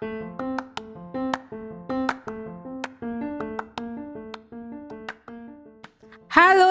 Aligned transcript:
Halo, 0.00 0.08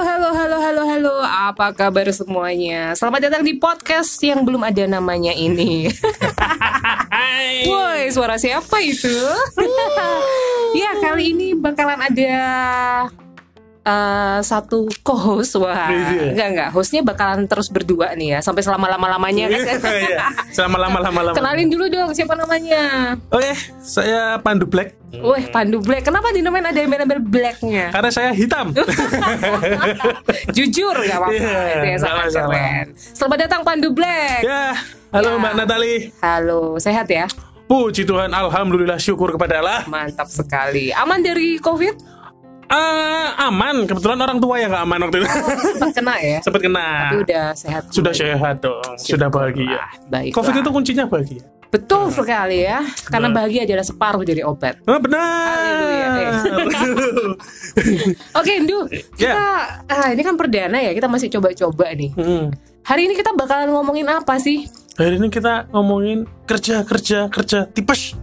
halo, 0.02 0.33
halo, 0.33 0.58
halo, 0.58 0.82
halo. 0.90 1.13
Apa 1.21 1.69
kabar 1.77 2.09
semuanya? 2.09 2.97
Selamat 2.97 3.29
datang 3.29 3.45
di 3.45 3.53
podcast 3.61 4.17
yang 4.25 4.42
belum 4.42 4.65
ada 4.65 4.89
namanya 4.89 5.29
ini. 5.37 5.93
Woi, 7.69 8.09
suara 8.09 8.41
siapa 8.41 8.81
itu? 8.81 9.14
ya, 10.82 10.98
kali 10.98 11.30
ini 11.38 11.54
bakalan 11.54 12.02
ada 12.02 12.34
uh, 13.90 14.40
satu 14.42 14.86
co-host. 15.02 15.58
Wah, 15.58 15.90
Iya. 15.90 16.32
enggak 16.32 16.48
enggak. 16.48 16.70
Hostnya 16.70 17.02
bakalan 17.02 17.44
terus 17.44 17.68
berdua 17.68 18.14
nih 18.14 18.38
ya, 18.38 18.40
sampai 18.40 18.62
selama 18.62 18.86
lama 18.86 19.10
lamanya 19.10 19.50
kan. 19.50 19.82
Iya, 20.00 20.22
Selama 20.52 20.78
lama 20.80 21.00
lama 21.02 21.22
lama. 21.23 21.36
Kenalin 21.36 21.68
dulu 21.68 21.86
dong 21.88 22.14
siapa 22.14 22.34
namanya. 22.34 23.18
Oke, 23.28 23.52
saya 23.80 24.38
Pandu 24.38 24.64
Black 24.64 24.94
Wih, 25.10 25.49
Pandu 25.49 25.82
Black. 25.82 26.05
Kenapa 26.05 26.30
dinamain 26.30 26.62
ada 26.63 26.77
embel-embel 26.77 27.18
blacknya? 27.20 27.90
karena 27.90 28.10
saya 28.10 28.30
hitam. 28.30 28.70
Jujur 30.55 30.94
nggak 30.94 31.18
apa-apa. 31.18 31.34
Iya, 31.34 31.62
itu 31.90 31.99
sangat 31.99 32.30
nggak 32.30 32.30
masalah. 32.30 32.54
keren. 32.54 32.88
Selamat 32.94 33.38
datang 33.41 33.62
Pandu 33.63 33.90
Black. 33.90 34.41
ya, 34.41 34.77
halo 35.10 35.30
Ya. 35.32 35.40
Mbak 35.40 35.54
Natali. 35.55 35.94
Halo, 36.20 36.62
sehat 36.77 37.08
ya? 37.08 37.26
Puji 37.66 38.02
Tuhan, 38.04 38.30
alhamdulillah 38.30 38.98
syukur 38.98 39.30
kepada 39.32 39.62
Allah. 39.62 39.82
Mantap 39.85 40.26
sekali. 40.26 40.90
Aman 40.91 41.21
dari 41.21 41.58
COVID? 41.58 42.19
Eh, 42.70 43.28
aman, 43.50 43.90
kebetulan 43.90 44.20
orang 44.22 44.38
tua 44.38 44.62
yang 44.62 44.70
nggak 44.70 44.84
aman 44.86 45.00
waktu 45.10 45.18
itu. 45.26 45.27
Sempat 45.73 45.91
kena 45.98 46.16
ya? 46.22 46.38
Sempat 46.46 46.62
kena. 46.62 46.86
Tapi 46.86 47.18
udah 47.26 47.46
sehat. 47.58 47.84
Sudah 47.90 48.14
semuanya. 48.14 48.38
sehat 48.38 48.55
dong, 48.62 48.94
sudah 49.02 49.27
bahagia. 49.34 49.82
Baik. 50.05 50.32
Covid 50.38 50.54
itu 50.62 50.70
kuncinya 50.70 51.05
bahagia. 51.10 51.41
betul 51.70 52.10
sekali 52.10 52.66
ya. 52.66 52.82
Karena 53.13 53.30
bahagia 53.30 53.62
adalah 53.62 53.86
separuh 53.86 54.26
dari 54.26 54.41
obat. 54.41 54.82
Oh, 54.90 54.98
benar. 54.98 55.86
Eh. 56.18 56.34
Oke, 58.41 58.54
Ndu. 58.66 58.90
Kita 59.13 59.46
ah, 59.86 60.10
ini 60.10 60.21
kan 60.26 60.34
perdana 60.34 60.82
ya. 60.82 60.98
Kita 60.98 61.05
masih 61.05 61.30
coba-coba 61.30 61.93
nih. 61.93 62.10
Hmm. 62.18 62.49
Hari 62.90 63.05
ini 63.05 63.13
kita 63.13 63.38
bakalan 63.38 63.70
ngomongin 63.70 64.09
apa 64.09 64.41
sih? 64.41 64.65
Hari 64.97 65.21
ini 65.21 65.30
kita 65.30 65.69
ngomongin 65.69 66.25
kerja 66.49 66.81
kerja 66.81 67.30
kerja 67.30 67.69
tipes. 67.69 68.17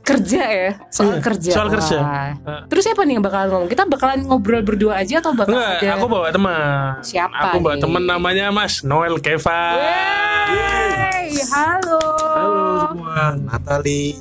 Kerja 0.00 0.42
ya, 0.42 0.70
soal 0.88 1.12
Iya, 1.12 1.22
kerja. 1.22 1.50
soal 1.50 1.68
kerja. 1.68 1.96
Wah. 1.96 2.30
Nah. 2.36 2.62
Terus 2.66 2.82
siapa 2.82 3.02
nih 3.02 3.14
yang 3.14 3.22
bakalan 3.22 3.48
ngomong? 3.48 3.68
Kita 3.68 3.84
bakalan 3.84 4.18
ngobrol 4.22 4.60
berdua 4.60 4.98
aja 4.98 5.18
atau 5.18 5.30
bakal 5.30 5.52
Enggak, 5.52 5.76
ada? 5.78 5.94
aku 5.94 6.06
bawa 6.06 6.28
teman. 6.28 6.90
Siapa 7.00 7.36
Aku 7.46 7.56
bawa 7.58 7.74
nih? 7.74 7.82
teman 7.82 8.02
namanya 8.04 8.46
Mas 8.48 8.80
Noel 8.80 9.16
Keva. 9.18 9.76
Wey, 9.76 11.30
halo. 11.46 12.00
Halo 12.10 12.58
semua. 12.88 13.22
Natali 13.38 14.16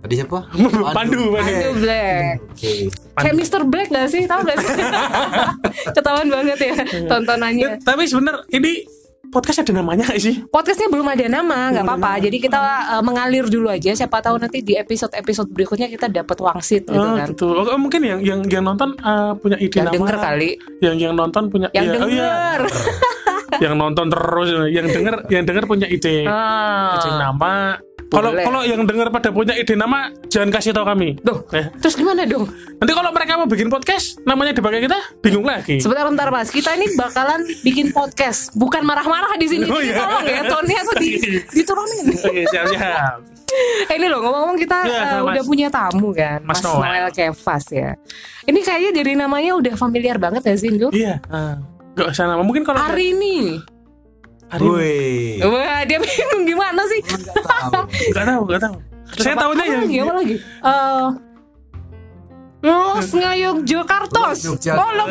tadi 0.00 0.14
siapa? 0.16 0.38
Pandu, 0.96 1.30
Pandu. 1.30 1.36
Pandu 1.36 1.70
Black. 1.78 2.40
Oke. 2.48 2.72
Kayak 3.14 3.34
Mr. 3.36 3.62
Black 3.62 3.88
gak 3.88 4.08
sih? 4.08 4.22
Tahu 4.24 4.40
gak 4.42 4.56
sih? 4.58 4.68
Ketahuan 5.94 6.26
banget 6.26 6.58
ya 6.58 6.74
tontonannya. 7.06 7.66
Eh, 7.68 7.78
Tapi 7.78 8.02
sebenarnya 8.04 8.42
ini 8.50 8.72
podcast 9.30 9.62
ada 9.62 9.72
namanya 9.78 10.10
nggak 10.10 10.20
sih? 10.20 10.34
Podcastnya 10.50 10.90
belum 10.90 11.06
ada 11.06 11.26
nama, 11.30 11.70
nggak 11.70 11.84
apa-apa. 11.86 12.12
Jadi 12.18 12.36
kita 12.42 12.58
uh, 12.58 13.02
mengalir 13.06 13.46
dulu 13.46 13.70
aja. 13.70 13.94
Siapa 13.94 14.18
tahu 14.20 14.36
nanti 14.42 14.60
di 14.60 14.74
episode-episode 14.76 15.48
berikutnya 15.54 15.86
kita 15.86 16.10
dapat 16.10 16.36
wangsit 16.42 16.84
gitu 16.90 16.98
oh, 16.98 17.16
kan. 17.16 17.30
gitu. 17.30 17.46
Oh, 17.48 17.78
mungkin 17.78 18.02
yang 18.02 18.20
yang 18.20 18.40
yang 18.50 18.66
nonton 18.66 18.98
uh, 19.00 19.32
punya 19.38 19.56
ide 19.62 19.78
Yang 19.78 19.86
nama. 19.86 19.96
denger 19.96 20.16
kali. 20.18 20.50
Yang 20.82 20.96
yang 20.98 21.14
nonton 21.14 21.42
punya 21.48 21.68
Yang 21.70 21.86
iya, 21.86 21.94
oh 21.96 22.08
iya. 22.10 22.22
denger. 22.26 22.60
yang 23.64 23.74
nonton 23.78 24.06
terus 24.10 24.48
yang 24.70 24.86
denger 24.86 25.14
yang 25.30 25.44
denger 25.46 25.64
punya 25.70 25.86
ide. 25.86 26.26
Ah. 26.26 26.98
Ide 26.98 27.10
nama. 27.14 27.78
Kalau 28.10 28.34
kalau 28.34 28.60
yang 28.62 28.82
denger 28.82 29.06
pada 29.08 29.30
punya 29.30 29.54
ide 29.54 29.72
nama 29.72 30.10
jangan 30.26 30.50
kasih 30.50 30.74
tahu 30.74 30.82
kami. 30.82 31.14
Duh, 31.22 31.46
Eh, 31.50 31.70
terus 31.78 31.94
gimana 31.94 32.26
dong? 32.26 32.50
nanti 32.50 32.90
kalau 32.90 33.10
mereka 33.10 33.38
mau 33.38 33.46
bikin 33.46 33.70
podcast 33.70 34.18
namanya 34.22 34.50
dipakai 34.50 34.82
kita 34.82 34.98
bingung 35.18 35.46
lagi. 35.46 35.78
Sebentar 35.78 36.04
bentar 36.04 36.26
Mas, 36.28 36.50
kita 36.50 36.74
ini 36.74 36.90
bakalan 36.94 37.46
bikin 37.62 37.94
podcast, 37.94 38.50
bukan 38.52 38.82
marah-marah 38.82 39.38
di 39.38 39.46
sini. 39.46 39.64
Oh, 39.64 39.78
Jadi 39.78 39.94
iya. 39.94 39.96
tolong 39.96 40.24
ya, 40.26 40.40
tone-nya 40.44 40.80
tuh 40.82 40.96
di, 40.98 41.10
diturunin. 41.54 42.04
Oke, 42.10 42.42
siap-siap. 42.46 43.14
Eh, 43.86 43.94
ini 43.94 44.06
loh 44.06 44.22
ngomong-ngomong 44.22 44.58
kita 44.58 44.76
Iya, 44.86 45.02
uh, 45.02 45.26
Mas. 45.26 45.34
udah 45.34 45.44
punya 45.44 45.66
tamu 45.68 46.10
kan, 46.10 46.38
Mas, 46.42 46.58
Mas 46.58 46.66
Noel. 46.66 46.82
Noel 46.82 47.08
Kevas 47.10 47.64
ya. 47.70 47.90
Ini 48.42 48.58
kayaknya 48.58 48.90
dari 48.94 49.12
namanya 49.14 49.54
udah 49.54 49.74
familiar 49.74 50.18
banget 50.18 50.42
ya 50.46 50.54
sih, 50.54 50.70
Duh? 50.74 50.90
Iya. 50.90 51.18
Uh, 51.26 51.58
gak 51.94 52.10
usah 52.10 52.26
nama. 52.26 52.42
Mungkin 52.42 52.62
kalau 52.62 52.78
Hari 52.78 53.14
ini. 53.14 53.58
Hari. 54.50 54.64
Woi. 54.66 54.98
Wah, 55.46 55.80
dia 55.86 55.98
bingung 55.98 56.44
gimana 56.44 56.82
sih? 56.86 57.00
Enggak 57.06 57.34
tahu. 57.46 57.82
Gak 58.12 58.26
tahu, 58.26 58.42
tahu. 58.58 58.76
Saya 59.18 59.34
tahunya 59.34 59.62
apa 59.62 59.70
yang 59.70 59.82
lagi, 59.82 59.96
apa 59.98 60.12
lagi? 60.14 60.36
Eh, 60.38 61.06
Los 62.60 63.08
Jakartos. 63.64 64.36
Los 64.36 64.40
Yogyakarta. 64.44 64.84
Oh, 64.84 64.90
Los 64.92 65.10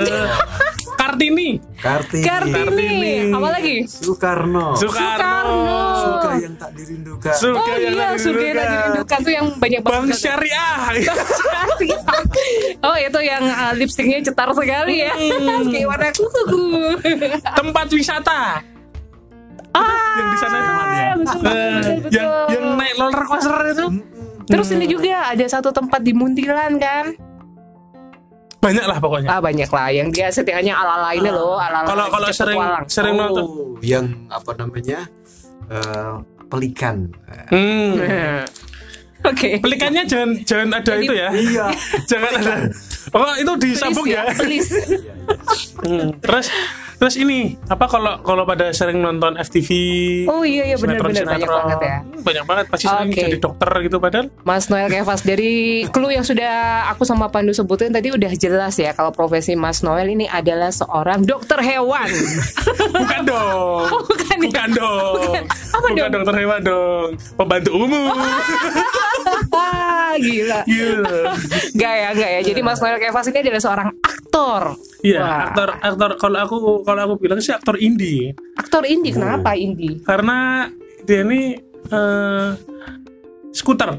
Kartini. 0.99 1.49
Kartini. 1.79 2.23
Kartini. 2.27 3.13
Apa 3.31 3.47
lagi? 3.49 3.75
Soekarno. 3.87 4.75
Soekarno. 4.75 5.71
Surga 5.95 6.31
yang 6.37 6.55
tak 6.59 6.71
dirindukan. 6.75 7.33
Surga 7.33 7.59
Oh 7.59 7.77
yang 7.79 7.95
iya, 7.95 8.07
surga 8.19 8.43
yang 8.43 8.55
tak 8.55 8.67
dirindukan 8.69 9.17
tuh 9.23 9.33
yang 9.33 9.47
banyak 9.55 9.81
Bang 9.81 9.93
banget. 10.05 10.17
Syariah. 10.23 10.75
oh 12.83 12.95
itu 12.99 13.19
yang 13.23 13.43
uh, 13.47 13.73
lipstiknya 13.73 14.19
cetar 14.21 14.51
sekali 14.51 15.01
ya 15.01 15.13
Hmm. 15.15 15.67
kayak 15.73 15.87
warna 15.87 16.09
kuku 16.11 16.63
Tempat 17.55 17.87
wisata. 17.89 18.41
Ah 19.79 19.87
Yang 20.13 20.27
di 20.27 20.37
sana 20.37 20.55
itu 20.55 20.71
betul, 20.71 21.39
betul, 21.39 21.39
betul. 21.39 22.09
yang 22.11 22.27
yang 22.49 22.65
naik 22.75 22.93
roller 22.95 23.23
coaster 23.25 23.55
itu 23.65 23.85
terus 24.45 24.67
ini 24.69 24.85
juga 24.85 25.29
ada 25.29 25.45
satu 25.45 25.69
tempat 25.69 26.01
di 26.01 26.11
Muntilan 26.11 26.75
kan 26.75 27.05
banyak 28.59 28.83
lah 28.83 28.97
pokoknya. 28.97 29.27
ah 29.29 29.39
banyak 29.39 29.69
lah 29.69 29.87
yang 29.87 30.07
dia 30.09 30.27
settingannya 30.27 30.73
ala 30.73 30.99
ala 30.99 31.09
ini 31.13 31.29
loh 31.29 31.55
ala 31.55 31.79
ala 31.79 31.87
Kalau 31.87 32.05
kalau 32.09 32.27
sering 32.29 32.59
sering 32.87 33.15
nonton. 33.15 33.39
Oh, 33.41 33.79
yang 33.79 34.27
apa 34.27 34.51
namanya? 34.53 35.07
Eh, 35.65 36.13
pelikan. 36.45 37.07
Hmm. 37.47 37.95
oke 39.29 39.49
Pelikannya 39.59 40.03
jangan 40.03 40.29
jangan 40.43 40.67
ada 40.75 40.91
Jadi- 40.91 41.07
itu 41.07 41.13
ya. 41.13 41.29
Iya. 41.31 41.65
Jangan 42.11 42.31
ada. 42.35 42.53
Oh 43.09 43.31
itu 43.33 43.51
disambung 43.57 44.05
Please 44.05 44.17
ya. 44.17 44.23
please 44.35 44.71
Hmm. 45.79 46.11
Terus 46.19 46.51
terus 46.99 47.15
ini 47.15 47.55
apa 47.65 47.87
kalau 47.87 48.19
kalau 48.21 48.43
pada 48.43 48.69
sering 48.69 48.99
nonton 48.99 49.39
FTV 49.39 49.69
oh 50.27 50.43
iya 50.43 50.67
iya 50.67 50.75
benar 50.75 50.99
benar 50.99 51.23
banyak 51.25 51.47
banget 51.47 51.79
ya 51.79 51.97
banyak 52.19 52.43
banget 52.43 52.65
pasti 52.67 52.85
sering 52.85 53.09
Oke. 53.09 53.21
jadi 53.23 53.37
dokter 53.39 53.69
gitu 53.81 53.97
padahal 53.97 54.27
Mas 54.43 54.67
Noel 54.67 54.91
Kevas 54.91 55.23
dari 55.23 55.51
clue 55.89 56.11
yang 56.11 56.27
sudah 56.27 56.51
aku 56.91 57.07
sama 57.07 57.31
Pandu 57.31 57.55
sebutin 57.55 57.89
tadi 57.89 58.11
udah 58.11 58.35
jelas 58.35 58.75
ya 58.75 58.91
kalau 58.91 59.09
profesi 59.09 59.55
Mas 59.55 59.79
Noel 59.79 60.11
ini 60.11 60.27
adalah 60.27 60.69
seorang 60.69 61.23
dokter 61.23 61.55
hewan. 61.59 62.11
bukan 62.99 63.21
dong 63.23 63.87
Oh, 63.89 64.01
bukan 64.03 64.35
ya? 64.35 64.45
bukan 64.45 64.69
dong 64.75 65.15
Bukan. 65.23 65.43
Apa 65.75 65.77
bukan 65.79 65.95
dong? 65.95 66.11
dokter 66.11 66.35
hewan 66.35 66.59
dong 66.61 67.07
pembantu 67.39 67.69
umum 67.73 68.11
gila. 70.19 70.59
Gila. 70.67 71.21
Gak 71.73 71.93
ya, 71.95 72.09
gak 72.11 72.29
ya. 72.29 72.41
Jadi 72.43 72.59
Mas 72.59 72.83
Noel 72.83 72.99
Kevas 72.99 73.27
ini 73.29 73.39
adalah 73.39 73.63
seorang 73.63 73.89
aktor. 74.03 74.75
Iya, 74.99 75.23
Wah. 75.23 75.39
aktor 75.47 75.69
aktor 75.79 76.11
kalau 76.19 76.37
aku 76.43 76.57
kalau 76.83 77.01
aku 77.07 77.13
bilang 77.23 77.39
sih 77.39 77.55
aktor 77.55 77.79
indie 77.79 78.35
Aktor 78.59 78.83
indie. 78.83 79.15
Kenapa 79.15 79.55
indie? 79.55 80.03
karena 80.03 80.67
dia 81.07 81.23
ini 81.23 81.55
eh 81.87 82.49
skuter 83.55 83.95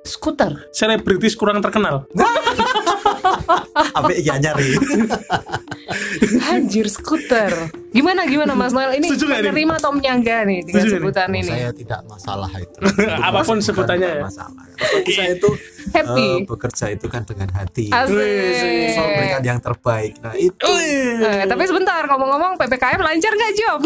Skuter. 0.00 0.66
selebritis 0.74 1.36
kurang 1.36 1.60
terkenal. 1.60 2.08
Apa 3.92 4.10
iya 4.12 4.36
nyari? 4.36 4.76
Anjir, 6.46 6.86
skuter. 6.86 7.70
Gimana 7.90 8.22
gimana 8.22 8.54
Mas 8.54 8.70
Noel 8.70 9.02
ini 9.02 9.10
Setuju 9.10 9.26
menerima 9.28 9.74
atau 9.76 9.90
menyangga 9.90 10.46
nih 10.46 10.62
dengan 10.62 10.86
Setuju 10.86 10.96
sebutan 10.96 11.28
ini? 11.34 11.50
Saya 11.50 11.70
tidak 11.74 12.00
masalah 12.06 12.50
itu. 12.54 12.78
Apa 13.26 13.40
pun 13.42 13.58
Bukan 13.58 13.66
sebutannya 13.66 14.08
ya. 14.08 14.22
Masalah. 14.22 14.62
Bagi 14.78 15.12
saya 15.12 15.30
itu 15.34 15.48
Happy. 15.90 16.28
eh, 16.30 16.46
bekerja 16.46 16.86
itu 16.88 17.06
kan 17.06 17.22
dengan 17.26 17.48
hati. 17.50 17.90
Asik. 17.90 18.86
Soal 18.94 19.06
memberikan 19.08 19.42
yang 19.42 19.58
terbaik. 19.58 20.12
Nah 20.20 20.34
itu 20.34 20.70
Eh, 21.20 21.44
tapi 21.44 21.62
sebentar 21.66 22.06
ngomong-ngomong 22.06 22.54
PPKM 22.56 23.00
lancar 23.00 23.32
nggak 23.32 23.52
Job? 23.54 23.80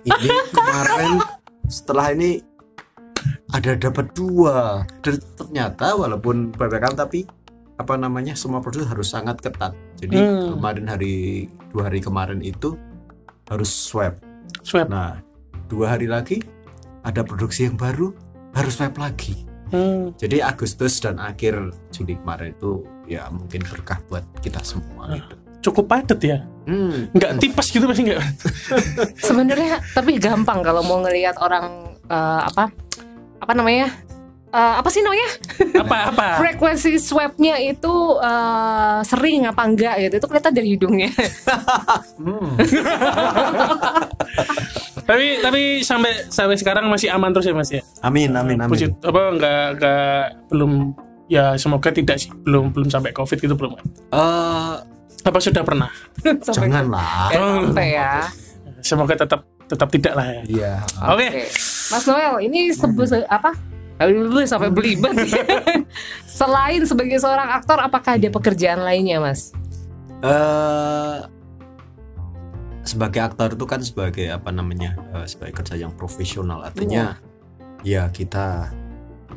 ini 0.00 0.16
kemarin 0.50 1.16
setelah 1.66 2.12
ini 2.12 2.40
ada 3.50 3.74
dapat 3.74 4.12
dua 4.12 4.80
dan 5.00 5.16
ternyata 5.34 5.92
walaupun 5.92 6.52
ppkm 6.52 6.94
tapi 6.94 7.24
apa 7.80 7.96
namanya 7.96 8.36
semua 8.36 8.60
produk 8.60 8.84
harus 8.86 9.08
sangat 9.08 9.40
ketat 9.40 9.72
jadi 9.96 10.20
Hmm. 10.20 10.54
kemarin 10.54 10.84
hari 10.84 11.14
dua 11.68 11.88
hari 11.88 11.98
kemarin 11.98 12.40
itu 12.40 12.76
harus 13.48 13.72
swab 13.72 14.20
Swab. 14.60 14.86
nah 14.86 15.24
dua 15.64 15.96
hari 15.96 16.04
lagi 16.04 16.44
ada 17.00 17.24
produksi 17.24 17.64
yang 17.64 17.80
baru 17.80 18.12
harus 18.52 18.76
swab 18.76 18.94
lagi 18.94 19.48
Hmm. 19.70 20.12
jadi 20.14 20.44
Agustus 20.44 20.98
dan 20.98 21.16
akhir 21.16 21.54
Juli 21.88 22.18
kemarin 22.18 22.52
itu 22.52 22.82
ya 23.06 23.30
mungkin 23.30 23.62
berkah 23.64 24.02
buat 24.04 24.26
kita 24.38 24.60
semua 24.60 25.14
gitu 25.14 25.34
Cukup 25.60 25.86
padat 25.86 26.16
ya. 26.20 26.40
hmm. 26.64 27.12
Nggak 27.12 27.36
tipes 27.36 27.68
gitu 27.68 27.84
pasti 27.84 28.08
nggak. 28.08 28.16
Sebenarnya 29.28 29.84
tapi 29.92 30.16
gampang 30.16 30.64
kalau 30.64 30.80
mau 30.80 30.98
ngelihat 31.00 31.36
orang 31.36 31.68
eh, 32.02 32.40
apa 32.42 32.66
apa 32.66 32.72
apa 33.40 33.52
namanya? 33.52 33.92
Eh, 34.50 34.74
apa 34.76 34.88
sih 34.88 34.98
namanya? 34.98 35.28
apa 35.78 35.96
apa 36.10 36.26
Frekuensi 36.42 36.98
swabnya 36.98 37.54
itu 37.56 37.94
eh, 38.18 38.98
sering 39.04 39.46
apa 39.46 39.62
enggak 39.62 39.94
gitu. 40.00 40.14
Itu 40.16 40.26
kelihatan 40.26 40.52
dari 40.52 40.68
hidungnya. 40.74 41.10
Hmm. 42.20 42.52
tapi 45.02 45.40
tapi 45.40 45.62
sampai 45.80 46.28
sampai 46.28 46.54
sekarang 46.54 46.86
masih 46.86 47.08
aman 47.08 47.32
terus 47.32 47.48
ya 47.48 47.54
mas 47.54 47.70
ya 47.70 47.82
Amin, 48.00 48.30
amin, 48.30 48.58
amin. 48.58 48.70
Puji, 48.70 48.92
apa 49.00 49.20
enggak 49.30 49.64
enggak 49.74 50.20
belum 50.48 50.72
ya 51.26 51.56
semoga 51.56 51.88
tidak 51.88 52.18
sih 52.18 52.30
belum 52.36 52.70
belum 52.70 52.88
sampai 52.88 53.10
covid 53.10 53.38
gitu 53.38 53.54
belum 53.54 53.74
Eh, 54.10 54.72
apa 55.20 55.38
sudah 55.38 55.62
pernah 55.62 55.90
janganlah. 56.44 57.32
sampai 57.32 57.88
ya. 57.90 58.28
semoga 58.80 59.14
tetap 59.16 59.40
tetap 59.64 59.88
tidak 59.88 60.12
lah 60.12 60.26
ya 60.28 60.40
Iya. 60.46 60.72
oke 61.08 61.26
Oke. 61.26 61.28
Mas 61.90 62.04
Noel, 62.04 62.34
ini 62.44 62.70
sebut 62.70 63.08
apa? 63.26 63.50
Aduh, 64.00 64.42
sampai 64.48 64.72
belibet. 64.72 65.12
Selain 66.40 66.80
sebagai 66.88 67.20
seorang 67.20 67.52
aktor, 67.52 67.76
apakah 67.84 68.16
ada 68.16 68.32
pekerjaan 68.32 68.80
lainnya, 68.80 69.20
Mas? 69.20 69.52
eh 70.20 71.18
sebagai 72.84 73.20
aktor 73.24 73.56
itu 73.56 73.64
kan 73.64 73.80
sebagai 73.80 74.26
apa 74.28 74.50
namanya 74.52 74.96
eh, 75.16 75.26
sebagai 75.28 75.64
kerja 75.64 75.80
yang 75.80 75.92
profesional 75.96 76.64
artinya 76.64 77.16
ya 77.80 78.08
kita 78.12 78.68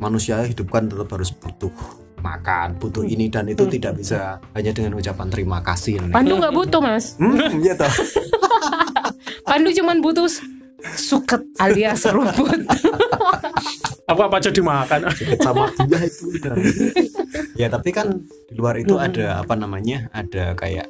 manusia 0.00 0.42
hidup 0.44 0.68
kan 0.68 0.90
tetap 0.90 1.08
harus 1.12 1.32
butuh 1.32 1.72
makan 2.20 2.80
butuh 2.80 3.04
ini 3.04 3.28
dan 3.28 3.48
itu 3.48 3.68
tidak 3.68 4.00
bisa 4.00 4.40
hanya 4.56 4.72
dengan 4.72 4.96
ucapan 4.96 5.28
terima 5.28 5.60
kasih 5.60 6.00
Pandu 6.08 6.40
nggak 6.40 6.56
butuh, 6.56 6.80
Mas. 6.80 7.20
hmm, 7.20 7.60
iya 7.60 7.76
toh. 7.76 7.92
Pandu 9.48 9.70
cuman 9.76 10.00
butuh 10.00 10.24
suket 10.94 11.42
alias 11.56 12.04
rumput. 12.06 12.60
aku 14.04 14.20
apa 14.26 14.36
aja 14.36 14.50
dimakan 14.50 15.00
sama 15.40 15.72
dia 15.88 16.00
itu 16.04 16.24
udah. 16.30 16.54
ya 17.56 17.66
tapi 17.68 17.88
kan 17.88 18.20
di 18.46 18.54
luar 18.54 18.76
itu 18.76 18.96
ada 18.96 19.40
apa 19.40 19.56
namanya 19.56 20.12
ada 20.12 20.52
kayak 20.54 20.86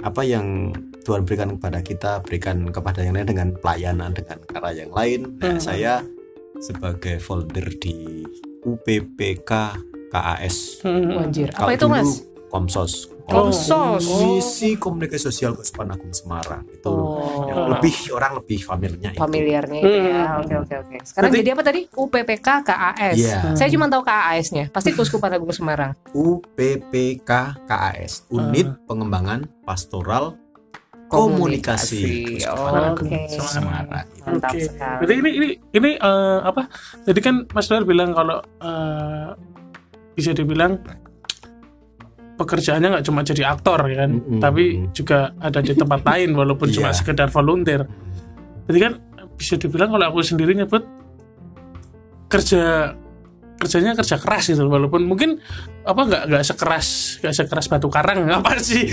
apa 0.00 0.22
yang 0.22 0.70
Tuhan 1.02 1.24
berikan 1.24 1.56
kepada 1.56 1.80
kita 1.80 2.10
berikan 2.20 2.68
kepada 2.68 3.00
yang 3.00 3.16
lain 3.16 3.26
dengan 3.26 3.48
pelayanan 3.56 4.10
dengan 4.12 4.38
cara 4.46 4.70
yang 4.70 4.92
lain 4.92 5.20
nah 5.40 5.56
Hmm. 5.56 5.62
saya 5.62 6.04
sebagai 6.58 7.16
folder 7.16 7.68
di 7.76 8.22
UPPK 8.62 9.50
KAS 10.06 10.82
Hmm. 10.82 11.18
Anjir, 11.18 11.48
Kalau 11.50 11.66
apa 11.66 11.72
itu, 11.72 11.86
dulu 11.86 11.94
Mas? 11.94 12.10
Komsos 12.46 12.92
Komsos. 13.26 14.02
Komisi 14.02 14.74
Komunikasi 14.74 15.18
Sosial 15.24 15.52
Kesupan 15.54 15.90
Agung 15.90 16.10
Semarang 16.10 16.62
itu 16.64 16.86
Oh. 16.86 17.44
yang 17.44 17.66
lebih 17.68 17.94
orang 18.10 18.38
lebih 18.38 18.58
familiarnya 18.60 19.10
itu 19.10 19.18
Familiarnya 19.18 19.80
itu 19.80 19.90
ya. 19.90 20.06
Hmm. 20.06 20.40
Oke, 20.40 20.54
oke, 20.56 20.74
oke. 20.78 20.96
Sekarang 21.02 21.28
Berarti- 21.28 21.40
jadi 21.40 21.50
apa 21.50 21.62
tadi? 21.62 21.80
UPPK 21.88 22.48
KAS. 22.62 23.16
Iya. 23.16 23.38
Saya 23.52 23.68
cuma 23.68 23.86
tahu 23.86 24.02
KAS-nya. 24.02 24.64
Pasti 24.70 24.90
Kuskupan 24.92 25.30
Agung 25.32 25.50
Semarang. 25.50 25.92
UPPK 26.10 27.30
KAS 27.64 28.22
Unit 28.28 28.70
Pengembangan 28.84 29.50
Pastoral 29.60 30.38
Komunikasi 31.06 32.02
Komunikasi. 32.34 32.46
Agung 32.46 33.06
Oke. 33.06 33.20
Semarang 33.30 34.06
Mantap 34.22 34.50
Oke. 34.50 34.58
sekali. 34.60 34.96
Berarti 34.98 35.14
ini 35.16 35.30
ini 35.32 35.48
ini 35.72 35.90
eh, 35.94 36.38
apa? 36.40 36.62
Jadi 37.02 37.20
kan 37.20 37.46
Mas 37.48 37.66
Noel 37.66 37.82
bilang 37.82 38.10
kalau 38.10 38.38
eh, 38.58 39.28
bisa 40.12 40.30
dibilang 40.30 40.82
pekerjaannya 42.36 42.88
nggak 42.90 43.04
cuma 43.04 43.20
jadi 43.20 43.48
aktor 43.48 43.80
ya 43.86 43.96
kan, 43.98 44.10
Mm-mm. 44.14 44.38
tapi 44.38 44.64
juga 44.90 45.32
ada 45.36 45.58
di 45.58 45.72
tempat 45.72 46.00
lain 46.08 46.32
walaupun 46.32 46.68
cuma 46.68 46.90
Iya. 46.90 46.96
sekedar 46.96 47.28
volunteer. 47.28 47.88
Jadi 48.66 48.78
kan 48.78 48.92
bisa 49.34 49.54
dibilang 49.54 49.90
kalau 49.90 50.06
aku 50.06 50.20
sendiri 50.20 50.52
nyebut 50.52 50.84
kerja 52.26 52.92
kerjanya 53.56 53.94
kerja 53.94 54.16
keras 54.16 54.44
gitu 54.46 54.68
walaupun 54.68 55.00
mungkin 55.02 55.40
apa 55.82 56.00
nggak 56.02 56.22
nggak 56.28 56.44
sekeras 56.44 56.88
nggak 57.20 57.34
sekeras 57.34 57.66
batu 57.66 57.88
karang 57.88 58.28
apa 58.36 58.58
sih 58.58 58.84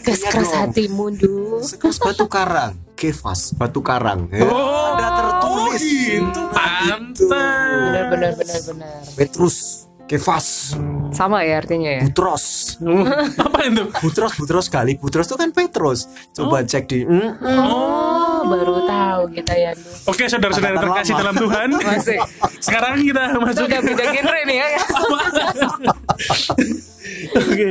Keras 0.00 0.22
keras 0.22 0.48
dong. 0.48 0.60
hatimu, 0.64 1.04
Du. 1.12 1.60
Sekelas 1.60 1.98
batu 1.98 2.24
karang 2.24 2.72
Kefas 2.94 3.52
batu 3.52 3.80
karang 3.80 4.28
ya. 4.30 4.44
Oh, 4.44 4.92
Ada 4.94 5.08
tertulis 5.10 5.82
gitu 5.82 6.40
pantas 6.50 7.20
Benar, 7.20 8.04
benar, 8.08 8.32
benar, 8.34 8.60
benar. 8.62 9.00
Petrus 9.14 9.84
Kefas 10.10 10.74
Sama 11.14 11.46
ya 11.46 11.62
artinya 11.62 11.86
ya. 11.86 12.02
Butros. 12.02 12.74
Apa 13.46 13.70
itu? 13.70 13.86
Butros 14.02 14.34
Butros 14.34 14.66
kali 14.66 14.98
Butros 14.98 15.30
itu 15.30 15.38
kan 15.38 15.54
Petrus. 15.54 16.10
Coba 16.34 16.66
cek 16.66 16.90
di 16.90 17.06
mm, 17.06 17.38
Oh, 17.38 18.42
baru 18.50 18.90
tahu 18.90 19.22
kita 19.38 19.54
ya. 19.54 19.70
Oke 20.10 20.26
saudara-saudara 20.26 20.82
terkasih 20.82 21.14
dalam 21.14 21.34
Tuhan. 21.38 21.68
Masih. 21.86 22.18
Sekarang 22.58 22.98
kita 22.98 23.38
masuk 23.38 23.70
udah 23.70 23.80
beda 23.86 24.04
genre 24.10 24.40
nih 24.50 24.56
ya. 24.58 24.66
Oke. 27.38 27.70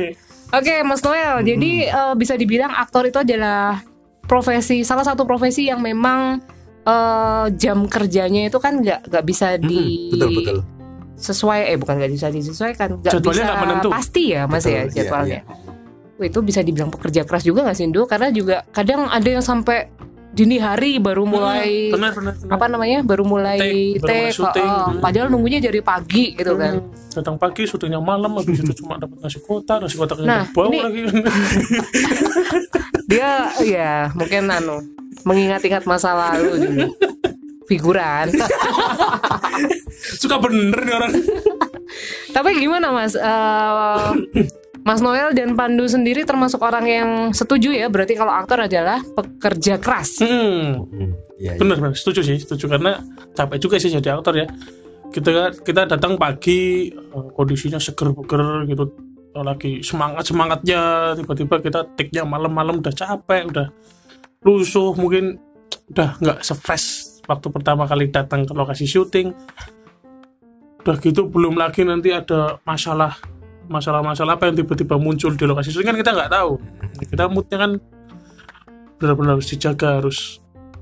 Oke, 0.50 0.74
Mas 0.82 1.04
Noel. 1.04 1.44
Jadi 1.44 1.72
eh, 1.92 2.14
bisa 2.16 2.34
dibilang 2.40 2.72
aktor 2.72 3.04
itu 3.04 3.20
adalah 3.20 3.84
profesi 4.24 4.80
salah 4.80 5.04
satu 5.04 5.28
profesi 5.28 5.68
yang 5.68 5.84
memang 5.84 6.40
eh, 6.88 7.46
jam 7.52 7.84
kerjanya 7.84 8.48
itu 8.48 8.56
kan 8.56 8.80
nggak 8.80 9.12
nggak 9.12 9.24
bisa 9.28 9.60
di 9.60 10.08
Betul 10.16 10.30
betul 10.40 10.79
sesuai 11.20 11.60
eh 11.66 11.76
bukan 11.76 11.94
nggak 11.94 12.10
bisa 12.10 12.26
disesuaikan 12.28 12.96
nggak 12.96 13.12
Jadwalnya 13.12 13.28
bisa 13.36 13.44
nggak 13.46 13.60
menentu. 13.62 13.88
pasti 13.90 14.22
ya 14.30 14.42
mas 14.44 14.58
Betul, 14.58 14.70
ya 14.70 14.80
iya, 14.80 14.92
jadwalnya 14.94 15.40
iya. 15.40 15.54
Wah, 16.16 16.26
itu 16.26 16.38
bisa 16.40 16.60
dibilang 16.60 16.88
pekerja 16.88 17.20
keras 17.22 17.42
juga 17.42 17.60
nggak 17.62 17.72
sih 17.74 17.84
Indu 17.86 18.04
karena 18.04 18.28
juga 18.28 18.64
kadang 18.70 19.04
ada 19.06 19.24
yang 19.26 19.40
sampai 19.40 19.88
dini 20.30 20.56
hari 20.56 20.96
baru 20.96 21.24
mulai 21.24 21.90
benar 21.90 22.14
benar, 22.14 22.34
benar. 22.36 22.54
apa 22.54 22.64
namanya 22.66 22.98
baru 23.00 23.24
mulai 23.24 23.58
Take, 23.58 23.98
take, 24.00 24.30
syuting. 24.30 24.62
oh, 24.64 24.86
oh. 24.88 25.00
padahal 25.00 25.26
nunggunya 25.26 25.58
dari 25.58 25.80
pagi 25.80 26.32
gitu 26.32 26.54
kan 26.54 26.78
Hmm, 26.78 26.94
datang 27.12 27.34
pagi 27.34 27.66
syutingnya 27.66 27.98
malam 27.98 28.30
habis 28.32 28.58
itu 28.58 28.72
cuma 28.78 28.94
dapat 28.94 29.18
nasi 29.18 29.38
kotak 29.38 29.82
nasi 29.82 29.98
kotaknya 29.98 30.26
Nah, 30.30 30.42
bau 30.48 30.70
ini- 30.70 30.78
lagi 30.80 31.00
dia 33.10 33.30
ya 33.60 33.92
mungkin 34.12 34.46
anu 34.46 34.78
mengingat-ingat 35.22 35.82
masa 35.84 36.14
lalu 36.14 36.48
dulu 36.60 36.86
figuran. 37.70 38.34
Suka 40.20 40.42
bener 40.42 40.80
nih 40.82 40.94
orang. 40.98 41.12
Tapi 42.34 42.48
gimana 42.58 42.90
mas? 42.90 43.14
Eh, 43.14 44.08
Mas 44.80 45.04
Noel 45.04 45.36
dan 45.36 45.52
Pandu 45.52 45.84
sendiri 45.84 46.24
termasuk 46.24 46.58
orang 46.64 46.84
yang 46.88 47.10
setuju 47.36 47.68
ya? 47.70 47.86
Berarti 47.92 48.16
kalau 48.16 48.32
aktor 48.32 48.64
adalah 48.64 49.04
pekerja 49.04 49.76
keras. 49.76 50.24
Hmm, 50.24 50.88
Hmm, 50.88 51.12
iya, 51.36 51.52
iya. 51.54 51.60
bener 51.60 51.76
bener 51.76 51.94
setuju 51.94 52.24
sih 52.24 52.40
setuju. 52.40 52.66
Karena 52.66 52.96
capek 53.36 53.58
juga 53.60 53.76
sih 53.76 53.92
jadi 53.92 54.16
aktor 54.16 54.40
ya. 54.40 54.46
Kita 55.12 55.52
kita 55.60 55.84
datang 55.84 56.16
pagi 56.16 56.88
eh, 56.90 57.28
kondisinya 57.36 57.76
seger 57.76 58.16
buger 58.16 58.66
gitu. 58.66 58.88
Lagi 59.30 59.78
semangat 59.86 60.26
semangatnya 60.26 61.14
tiba-tiba 61.14 61.62
kita 61.62 61.86
take-nya 61.94 62.26
malam-malam 62.26 62.82
udah 62.82 62.90
capek 62.90 63.46
udah 63.46 63.66
lusuh 64.42 64.90
mungkin 64.98 65.38
udah 65.92 66.18
nggak 66.18 66.38
se-fresh 66.42 67.09
waktu 67.28 67.46
pertama 67.52 67.84
kali 67.84 68.08
datang 68.08 68.46
ke 68.46 68.52
lokasi 68.52 68.84
syuting. 68.88 69.34
Udah 70.80 70.96
gitu 71.00 71.28
belum 71.28 71.60
lagi 71.60 71.84
nanti 71.84 72.14
ada 72.14 72.56
masalah 72.64 73.20
masalah-masalah 73.70 74.34
apa 74.34 74.50
yang 74.50 74.64
tiba-tiba 74.64 74.98
muncul 74.98 75.30
di 75.36 75.44
lokasi 75.46 75.70
syuting 75.70 75.94
kan 75.94 75.98
kita 75.98 76.10
nggak 76.16 76.30
tahu. 76.32 76.52
Kita 77.04 77.28
moodnya 77.28 77.58
kan 77.60 77.72
benar-benar 79.00 79.40
harus 79.40 79.48
dijaga 79.48 80.00
harus 80.00 80.18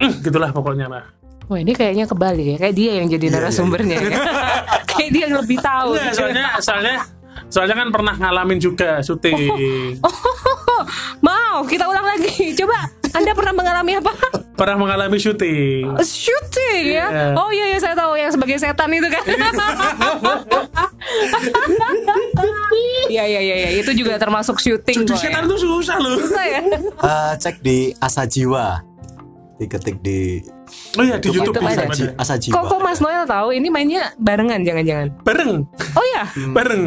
gitulah 0.25 0.51
pokoknya 0.51 0.87
lah. 0.91 1.05
Wah 1.49 1.57
ini 1.57 1.73
kayaknya 1.73 2.05
kebalik 2.05 2.45
ya. 2.45 2.57
Kayak 2.61 2.75
dia 2.77 2.91
yang 3.01 3.09
jadi 3.09 3.25
Iya, 3.25 3.33
iya, 3.33 3.41
narasumbernya 3.41 3.97
ya. 3.97 4.11
Kayak 4.93 5.11
dia 5.17 5.23
yang 5.25 5.37
lebih 5.41 5.59
tahu. 5.65 5.91
Enggak, 5.97 6.13
soalnya 6.13 6.47
soalnya 6.61 6.97
soalnya 7.49 7.77
kan 7.81 7.89
pernah 7.89 8.15
ngalamin 8.21 8.59
juga 8.61 9.01
syuting. 9.01 9.37
Mau 11.27 11.65
kita 11.65 11.89
ulang 11.89 12.05
lagi. 12.05 12.53
Coba 12.53 12.93
Anda 13.17 13.33
pernah 13.33 13.55
mengalami 13.57 13.93
apa? 13.97 14.13
pernah 14.59 14.77
mengalami 14.77 15.17
syuting 15.17 15.95
Shooting 15.97 16.85
ya 16.91 17.07
Iya. 17.09 17.27
Oh 17.35 17.49
iya 17.49 17.67
iya 17.69 17.79
saya 17.79 17.95
tahu 17.95 18.13
Yang 18.15 18.35
sebagai 18.35 18.57
setan 18.59 18.91
itu 18.91 19.07
kan 19.07 19.23
Iya 23.09 23.25
iya 23.25 23.41
iya 23.41 23.55
iya. 23.57 23.71
Itu 23.79 23.95
juga 23.95 24.19
termasuk 24.19 24.59
syuting 24.59 25.03
jadi 25.03 25.09
kok 25.09 25.19
setan 25.19 25.45
ya. 25.45 25.49
tuh 25.49 25.59
susah 25.59 25.97
loh 25.97 26.17
Susah 26.19 26.45
ya 26.45 26.61
Eh, 26.83 27.33
cek 27.39 27.57
di 27.61 27.79
Asa 27.97 28.27
Jiwa 28.27 28.83
diketik 29.57 29.99
di 29.99 30.39
oh 30.71 31.03
iya 31.03 31.17
di 31.17 31.29
YouTube 31.29 31.55
YouTube 31.55 31.65
bisa 31.65 31.81
ada. 31.81 31.85
Asa, 31.85 31.95
Ji- 31.95 32.05
ada. 32.07 32.15
Asa 32.19 32.35
Jiwa 32.37 32.55
Kok, 32.55 32.63
kok 32.67 32.81
Mas 32.81 32.99
Noel 32.99 33.25
tahu 33.25 33.49
ini 33.51 33.69
mainnya 33.69 34.03
barengan 34.17 34.61
jangan-jangan 34.61 35.09
bareng 35.21 35.53
Oh 35.93 36.05
ya 36.11 36.23
bareng 36.49 36.83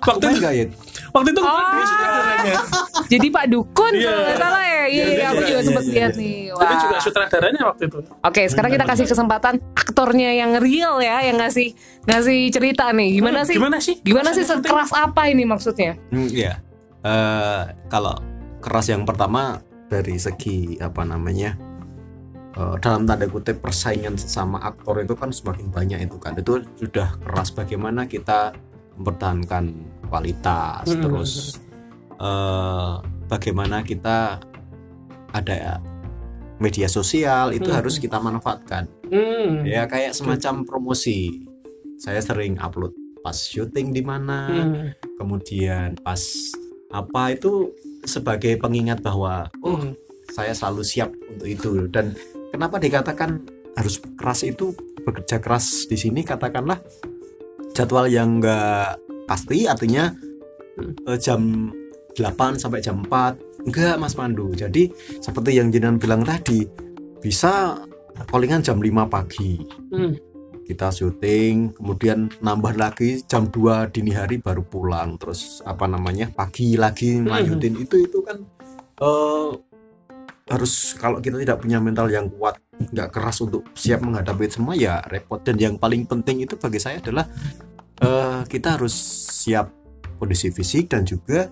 Aku 0.00 0.06
waktu 0.10 0.22
main 0.22 0.32
itu 0.32 0.40
nggak 0.40 0.54
ya 0.54 0.64
waktu 1.10 1.28
itu 1.30 1.40
Oh. 1.40 1.50
Jadi 3.12 3.26
Pak 3.28 3.44
Dukun 3.48 3.92
Iya. 3.92 4.06
kalau 4.06 4.20
nggak 4.22 4.38
salah 4.38 4.62
ya 4.62 4.82
Iya 4.82 4.86
Iya, 4.86 5.04
iya, 5.10 5.26
aku 5.26 5.36
iya, 5.36 5.46
juga 5.46 5.56
iya, 5.56 5.66
sempat 5.66 5.82
iya, 5.82 5.92
lihat 5.92 6.12
iya. 6.12 6.20
nih 6.20 6.36
dia 6.50 6.74
juga 6.74 6.90
Wah 6.90 7.00
sutradaranya 7.00 7.62
waktu 7.66 7.82
itu 7.84 7.98
Oke, 8.20 8.42
sekarang 8.46 8.70
kita 8.70 8.84
kasih 8.86 9.06
kesempatan 9.06 9.54
aktornya 9.74 10.30
yang 10.32 10.50
real 10.56 10.94
ya, 10.98 11.20
yang 11.20 11.36
ngasih 11.36 11.72
ngasih 12.02 12.48
cerita 12.48 12.88
nih. 12.90 13.10
Gimana 13.14 13.38
Hmm, 13.38 13.46
sih? 13.46 13.54
gimana 13.54 13.76
sih 13.78 13.94
Gimana 14.00 14.30
sih 14.30 14.42
sekeras 14.42 14.90
apa 14.90 15.22
ini 15.26 15.42
maksudnya? 15.42 15.96
Hmm, 16.08 16.28
iya. 16.28 16.60
Eh, 17.00 17.60
kalau 17.86 18.16
keras 18.58 18.88
yang 18.88 19.02
pertama 19.02 19.58
dari 19.86 20.16
segi 20.16 20.76
apa 20.76 21.02
namanya 21.02 21.56
eh, 22.50 22.74
dalam 22.80 23.06
tanda 23.06 23.26
kutip 23.26 23.60
persaingan 23.60 24.14
sesama 24.14 24.58
aktor 24.60 24.98
itu 25.00 25.14
kan 25.14 25.30
semakin 25.30 25.70
banyak 25.70 25.98
itu 26.04 26.16
kan 26.16 26.34
itu 26.34 26.62
sudah 26.76 27.14
keras 27.18 27.50
bagaimana 27.50 28.04
kita 28.04 28.54
mempertahankan 28.96 29.70
kualitas 30.06 30.84
Hmm. 30.86 31.02
terus 31.02 31.32
eh, 32.16 32.92
bagaimana 33.26 33.80
kita 33.80 34.42
ada 35.30 35.78
media 36.60 36.84
sosial 36.84 37.54
itu 37.54 37.70
Hmm. 37.70 37.78
harus 37.80 37.96
kita 37.96 38.18
manfaatkan 38.18 38.84
Hmm. 39.08 39.64
ya 39.64 39.86
kayak 39.86 40.12
semacam 40.12 40.66
promosi 40.66 41.48
saya 41.96 42.20
sering 42.20 42.58
upload 42.58 42.92
pas 43.20 43.36
syuting 43.36 43.92
di 43.92 44.02
mana 44.02 44.48
Hmm. 44.48 44.86
kemudian 45.16 45.96
pas 46.00 46.20
apa 46.90 47.32
itu 47.32 47.70
sebagai 48.02 48.58
pengingat 48.58 49.00
bahwa 49.00 49.48
oh 49.62 49.78
Hmm. 49.78 49.92
saya 50.30 50.52
selalu 50.52 50.82
siap 50.82 51.10
untuk 51.30 51.48
itu 51.48 51.70
dan 51.88 52.12
kenapa 52.50 52.76
dikatakan 52.82 53.46
harus 53.78 54.02
keras 54.18 54.42
itu 54.42 54.74
bekerja 55.06 55.38
keras 55.38 55.86
di 55.86 55.96
sini? 55.96 56.26
Katakanlah 56.26 56.78
jadwal 57.72 58.10
yang 58.10 58.42
enggak 58.42 58.98
pasti 59.24 59.64
artinya 59.70 60.10
eh, 61.06 61.18
jam 61.18 61.70
8 62.18 62.58
sampai 62.60 62.82
jam 62.82 63.06
4 63.06 63.66
enggak 63.70 63.96
Mas 63.96 64.18
Pandu. 64.18 64.50
Jadi 64.52 64.90
seperti 65.22 65.56
yang 65.56 65.70
jenengan 65.70 65.96
bilang 65.96 66.22
tadi 66.26 66.66
bisa 67.22 67.78
callingan 68.28 68.60
jam 68.60 68.82
5 68.82 69.06
pagi. 69.06 69.54
Hmm. 69.90 70.14
kita 70.70 70.86
syuting 70.94 71.74
kemudian 71.74 72.30
nambah 72.46 72.78
lagi 72.78 73.26
jam 73.26 73.50
2 73.50 73.90
dini 73.90 74.14
hari 74.14 74.38
baru 74.38 74.62
pulang. 74.62 75.18
Terus 75.18 75.66
apa 75.66 75.90
namanya 75.90 76.30
pagi 76.30 76.78
lagi 76.78 77.18
lanjutin 77.18 77.74
itu 77.74 78.06
itu 78.06 78.22
kan 78.22 78.38
eh, 79.02 79.50
harus 80.50 80.98
kalau 80.98 81.22
kita 81.22 81.38
tidak 81.38 81.62
punya 81.62 81.78
mental 81.78 82.10
yang 82.10 82.26
kuat 82.26 82.58
nggak 82.74 83.14
keras 83.14 83.38
untuk 83.38 83.70
siap 83.78 84.02
menghadapi 84.02 84.50
semua 84.50 84.74
ya 84.74 84.98
repot 85.06 85.38
dan 85.46 85.54
yang 85.62 85.78
paling 85.78 86.02
penting 86.10 86.42
itu 86.42 86.58
bagi 86.58 86.82
saya 86.82 86.98
adalah 86.98 87.30
eh, 88.02 88.42
kita 88.50 88.74
harus 88.74 88.92
siap 89.30 89.70
kondisi 90.18 90.50
fisik 90.50 90.90
dan 90.90 91.06
juga 91.06 91.46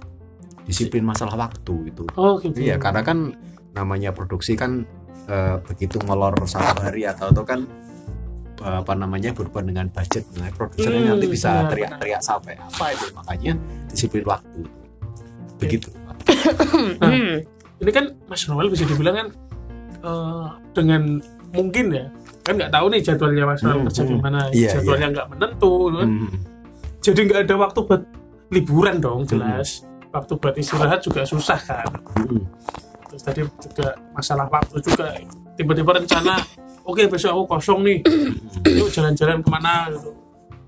disiplin 0.67 1.00
masalah 1.07 1.49
waktu 1.49 1.95
itu 1.95 2.05
Oh 2.19 2.37
gitu. 2.43 2.59
Iya, 2.59 2.76
karena 2.76 3.00
kan 3.07 3.38
namanya 3.73 4.11
produksi 4.11 4.59
kan 4.59 4.83
eh, 5.31 5.57
begitu 5.62 6.02
molor 6.02 6.35
satu 6.50 6.83
hari 6.83 7.07
atau 7.07 7.31
itu 7.31 7.45
kan 7.47 7.62
apa 8.59 8.90
namanya 8.99 9.31
berhubungan 9.31 9.71
dengan 9.71 9.87
budget, 9.87 10.26
nah 10.35 10.50
produsernya 10.50 10.99
Hmm, 10.99 11.11
nanti 11.14 11.31
bisa 11.31 11.71
teriak-teriak 11.71 12.19
sampai 12.19 12.59
apa 12.59 12.90
itu 12.90 13.07
makanya 13.14 13.55
disiplin 13.87 14.26
waktu. 14.26 14.67
Begitu. 15.62 15.88
Nah. 16.99 17.38
Hmm. 17.78 17.82
Ini 17.87 17.90
kan 17.94 18.04
Mas 18.26 18.42
Noel 18.44 18.68
bisa 18.68 18.82
dibilang 18.82 19.14
kan 19.14 19.28
eh, 20.00 20.47
dengan 20.75 21.23
mungkin 21.49 21.87
ya 21.88 22.06
kan 22.42 22.56
nggak 22.56 22.73
tahu 22.73 22.87
nih 22.88 23.00
jadwalnya 23.00 23.44
Mas 23.44 23.61
Noel 23.62 23.76
Hmm, 23.76 23.87
kerja 23.87 24.02
hmm. 24.02 24.11
gimana 24.11 24.38
Iya, 24.50 24.70
jadwalnya 24.75 25.08
nggak 25.14 25.26
menentu 25.30 25.73
gitu 25.87 25.97
kan. 25.97 26.08
Hmm, 26.08 26.30
jadi 26.99 27.20
nggak 27.23 27.40
ada 27.47 27.54
waktu 27.56 27.78
buat 27.85 28.02
liburan 28.49 28.97
dong 28.99 29.20
jelas. 29.25 29.68
Waktu 30.08 30.32
buat 30.35 30.54
istirahat 30.56 31.00
juga 31.04 31.23
susah 31.23 31.58
kan. 31.61 31.87
Hmm, 32.16 32.42
terus 33.06 33.23
tadi 33.23 33.40
juga 33.44 33.88
masalah 34.11 34.49
waktu 34.49 34.76
juga 34.80 35.06
tiba-tiba 35.54 35.90
rencana 35.94 36.40
oke 36.82 37.02
besok 37.06 37.30
aku 37.30 37.44
kosong 37.54 37.80
nih. 37.85 37.99
Yuk 38.64 38.88
jalan-jalan 38.88 39.38
ke 39.38 39.49
mana? 39.52 39.92
Gitu. 39.92 40.11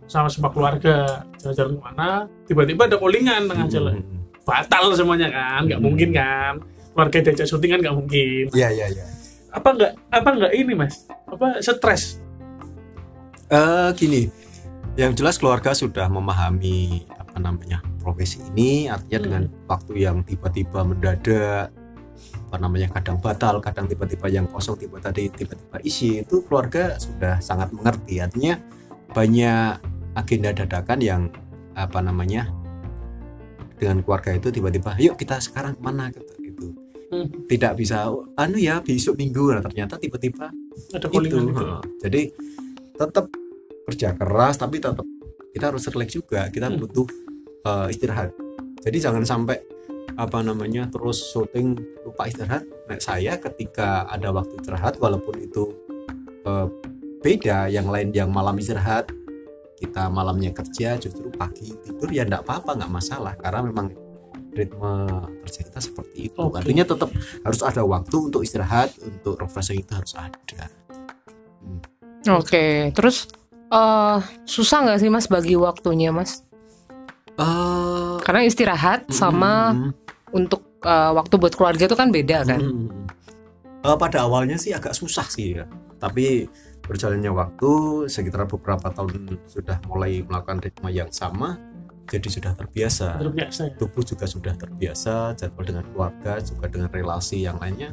Sama 0.05 0.29
sama 0.29 0.53
keluarga 0.53 1.25
jalan-jalan 1.41 1.73
ke 1.75 1.83
mana? 1.83 2.09
Tiba-tiba 2.45 2.83
ada 2.87 2.97
callingan 2.97 3.43
tengah 3.49 3.67
jalan. 3.67 3.95
Hmm. 3.99 4.19
batal 4.41 4.93
semuanya 4.93 5.29
kan. 5.31 5.65
Nggak 5.65 5.79
Hmm. 5.81 5.87
mungkin 5.89 6.09
kan 6.13 6.53
keluarga 6.93 7.17
diajak 7.23 7.47
syuting 7.47 7.71
kan 7.77 7.81
nggak 7.83 7.97
mungkin 7.97 8.45
Iya, 8.55 8.69
iya, 8.75 8.87
iya. 8.91 9.05
apa 9.51 9.69
nggak 9.75 9.93
apa 10.11 10.29
nggak 10.37 10.53
ini 10.55 10.73
mas 10.75 11.07
apa 11.27 11.59
stres 11.63 12.19
Eh 13.51 13.91
gini, 13.99 14.31
yang 14.95 15.11
jelas 15.11 15.35
keluarga 15.35 15.75
sudah 15.75 16.07
memahami 16.07 17.03
apa 17.19 17.43
namanya 17.43 17.83
profesi 17.99 18.39
ini, 18.55 18.87
artinya 18.87 19.19
Hmm. 19.19 19.27
dengan 19.27 19.43
waktu 19.67 19.93
yang 20.07 20.23
tiba-tiba 20.23 20.87
mendadak, 20.87 21.75
apa 22.47 22.57
namanya 22.63 22.87
kadang 22.95 23.19
batal, 23.19 23.59
kadang 23.59 23.91
tiba-tiba 23.91 24.31
yang 24.31 24.47
kosong, 24.47 24.79
tiba 24.79 25.03
tadi 25.03 25.35
tiba-tiba 25.35 25.83
isi, 25.83 26.23
itu 26.23 26.47
keluarga 26.47 26.95
sudah 26.95 27.43
sangat 27.43 27.75
mengerti. 27.75 28.23
Artinya 28.23 28.55
banyak 29.11 29.83
agenda 30.15 30.55
dadakan 30.55 30.99
yang 31.03 31.23
apa 31.75 31.99
namanya 31.99 32.55
dengan 33.83 33.99
keluarga 34.07 34.31
itu 34.31 34.55
tiba-tiba, 34.55 34.95
yuk 35.03 35.19
kita 35.19 35.43
sekarang 35.43 35.75
ke 35.75 35.83
mana 35.83 36.07
gitu. 36.15 36.39
Hmm. 37.11 37.27
Tidak 37.51 37.75
bisa, 37.75 38.07
anu 38.39 38.55
ya 38.55 38.79
besok 38.79 39.19
minggu, 39.19 39.51
nah, 39.51 39.59
ternyata 39.59 39.99
tiba-tiba 39.99 40.47
ada 40.95 41.07
itu 41.11 41.37
heeh. 41.37 41.81
jadi 42.01 42.23
tetap 42.95 43.27
kerja 43.89 44.09
keras 44.15 44.55
tapi 44.57 44.79
tetap 44.79 45.07
kita 45.51 45.75
harus 45.75 45.85
relax 45.91 46.15
juga 46.15 46.47
kita 46.49 46.71
Hmm. 46.71 46.79
butuh 46.79 47.09
eh, 47.67 47.87
istirahat 47.93 48.31
jadi 48.81 49.11
jangan 49.11 49.27
sampai 49.27 49.59
apa 50.15 50.39
namanya 50.45 50.87
terus 50.91 51.33
syuting 51.33 51.75
lupa 52.07 52.29
istirahat 52.29 52.65
nah, 52.87 52.99
saya 53.01 53.37
ketika 53.41 54.07
ada 54.07 54.31
waktu 54.31 54.61
istirahat 54.61 54.97
walaupun 55.03 55.35
itu 55.43 55.65
eh, 56.47 56.67
beda 57.21 57.69
yang 57.69 57.91
lain 57.91 58.15
yang 58.15 58.31
malam 58.31 58.57
istirahat 58.57 59.11
kita 59.81 60.13
malamnya 60.13 60.53
kerja 60.53 61.01
justru 61.01 61.33
pagi 61.33 61.73
tidur 61.83 62.09
ya 62.13 62.29
enggak 62.29 62.45
apa-apa 62.45 62.85
nggak 62.85 62.93
masalah 62.93 63.33
karena 63.41 63.61
memang 63.65 63.87
ritme 64.51 64.93
kerja 65.47 65.61
kita 65.67 65.81
seperti 65.81 66.19
itu 66.31 66.39
Oke. 66.39 66.61
artinya 66.63 66.85
tetap 66.85 67.11
harus 67.47 67.61
ada 67.63 67.83
waktu 67.87 68.17
untuk 68.19 68.43
istirahat 68.43 68.95
untuk 69.03 69.39
refreshing 69.41 69.81
itu 69.83 69.93
harus 69.95 70.13
ada 70.19 70.39
Oke, 72.29 72.93
terus 72.93 73.33
eh 73.73 74.19
susah 74.45 74.85
nggak 74.85 74.99
sih 75.01 75.09
mas 75.09 75.25
bagi 75.25 75.57
waktunya 75.57 76.13
mas? 76.13 76.45
Eh, 77.41 78.15
Karena 78.21 78.45
istirahat 78.45 79.09
sama 79.09 79.73
mm, 79.73 79.91
untuk 80.37 80.85
eh, 80.85 81.13
waktu 81.17 81.35
buat 81.41 81.57
keluarga 81.57 81.89
itu 81.89 81.97
kan 81.97 82.13
beda 82.13 82.45
kan? 82.45 82.61
mm. 82.61 82.89
Eh, 83.81 83.97
pada 83.97 84.29
awalnya 84.29 84.61
sih 84.61 84.77
agak 84.77 84.93
susah 84.93 85.25
sih 85.25 85.57
ya 85.57 85.65
tapi 85.97 86.49
berjalannya 86.85 87.33
waktu 87.33 87.71
sekitar 88.09 88.45
beberapa 88.49 88.89
tahun 88.93 89.41
sudah 89.49 89.81
mulai 89.89 90.21
melakukan 90.25 90.61
ritme 90.65 90.89
yang 90.93 91.09
sama 91.13 91.57
jadi 92.09 92.29
sudah 92.31 92.53
terbiasa 92.57 93.21
terbiasa 93.21 93.61
ya 93.69 93.75
tubuh 93.77 94.03
juga 94.03 94.25
sudah 94.27 94.55
terbiasa 94.57 95.37
jadwal 95.37 95.65
dengan 95.67 95.85
keluarga 95.91 96.41
juga 96.41 96.67
dengan 96.71 96.89
relasi 96.91 97.45
yang 97.45 97.61
lainnya 97.61 97.93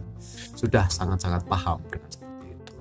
sudah 0.55 0.87
sangat-sangat 0.87 1.43
paham 1.45 1.83
dengan 1.91 2.09
seperti 2.09 2.47
itu 2.53 2.73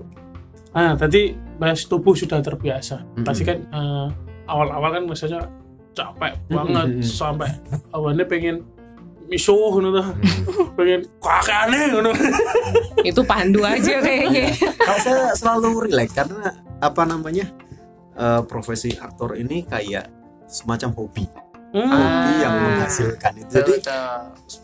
Nah, 0.77 0.93
tadi 0.93 1.33
bahas 1.57 1.89
tubuh 1.89 2.13
sudah 2.13 2.45
terbiasa. 2.45 3.01
Mm-mm. 3.01 3.25
Pasti 3.25 3.49
kan 3.49 3.65
eh, 3.65 4.07
awal-awal 4.45 5.01
kan 5.01 5.09
misalnya 5.09 5.49
capek 5.97 6.37
banget 6.53 7.01
Mm-mm. 7.01 7.01
sampai 7.01 7.49
awalnya 7.97 8.29
pengen 8.29 8.61
misuh 9.25 9.81
tuh. 9.81 10.05
Hmm. 10.05 10.13
pengen 10.79 11.01
kakaknya 11.17 11.97
ngono. 11.97 12.13
Itu 13.09 13.25
pandu 13.25 13.65
aja 13.65 14.05
kayaknya. 14.05 14.53
kalau 14.77 15.01
saya 15.01 15.33
selalu 15.33 15.89
relax 15.89 16.13
karena 16.13 16.53
apa 16.85 17.03
namanya 17.09 17.49
eh, 18.13 18.41
profesi 18.45 18.93
aktor 19.01 19.33
ini 19.41 19.65
kayak 19.65 20.13
semacam 20.47 20.91
hobi 20.95 21.27
Hmm. 21.69 21.83
hobi 21.85 21.99
Ah. 22.31 22.41
yang 22.41 22.55
menghasilkan 22.57 23.33
itu 23.37 23.53
jadi 23.53 23.73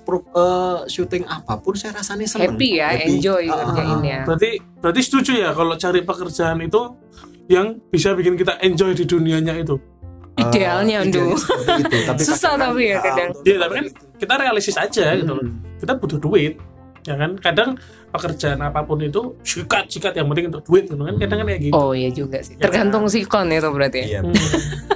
pro- 0.00 0.24
eh, 0.24 0.78
syuting 0.86 1.24
apa 1.24 1.58
pun 1.58 1.74
saya 1.74 1.92
rasanya 1.94 2.24
senang 2.24 2.54
Happy 2.54 2.78
ya, 2.78 2.94
enjoy 2.96 3.44
Ah, 3.44 3.50
ah, 3.50 3.52
ah. 3.52 3.64
kerjainnya. 3.68 4.18
Berarti 4.24 4.50
berarti 4.78 5.00
setuju 5.02 5.32
ya 5.36 5.50
kalau 5.50 5.74
cari 5.74 6.00
pekerjaan 6.00 6.58
itu 6.60 6.80
yang 7.46 7.76
bisa 7.84 8.14
bikin 8.14 8.34
kita 8.34 8.56
enjoy 8.60 8.92
di 8.92 9.04
dunianya 9.04 9.54
itu. 9.56 9.76
Eh, 10.32 10.40
Idealnya, 10.40 11.04
idealnya 11.04 11.36
itu 11.76 11.96
tapi 12.06 12.22
Susah 12.28 12.56
tapi 12.56 12.82
ya, 12.88 12.96
ah, 12.96 13.02
kadang. 13.04 13.28
untuk 13.30 13.44
Iya, 13.44 13.56
tapi 13.58 13.72
kan 13.74 13.86
kita 14.16 14.34
realistis 14.38 14.76
aja 14.76 15.04
gitu 15.12 15.32
loh. 15.34 15.44
Hmm. 15.44 15.58
Kita 15.76 15.92
butuh 15.94 16.18
duit. 16.18 16.54
Ya 17.02 17.14
kan? 17.18 17.34
Kadang 17.38 17.70
pekerjaan 18.12 18.60
apa 18.62 18.84
pun 18.84 19.00
itu 19.00 19.34
sikat 19.42 19.88
sikat 19.88 20.12
yang 20.14 20.28
penting 20.30 20.52
untuk 20.52 20.62
duit 20.68 20.86
gitu 20.86 21.00
kan. 21.00 21.16
Kadang 21.18 21.38
kan 21.42 21.46
kayak 21.50 21.62
gitu. 21.66 21.74
Oh 21.74 21.90
iya 21.96 22.10
juga 22.12 22.38
sih. 22.44 22.54
Ya 22.60 22.68
Tergantung 22.68 23.08
sikon 23.10 23.50
itu 23.50 23.68
berarti. 23.72 24.00
Iya, 24.06 24.20
Hmm. 24.22 24.34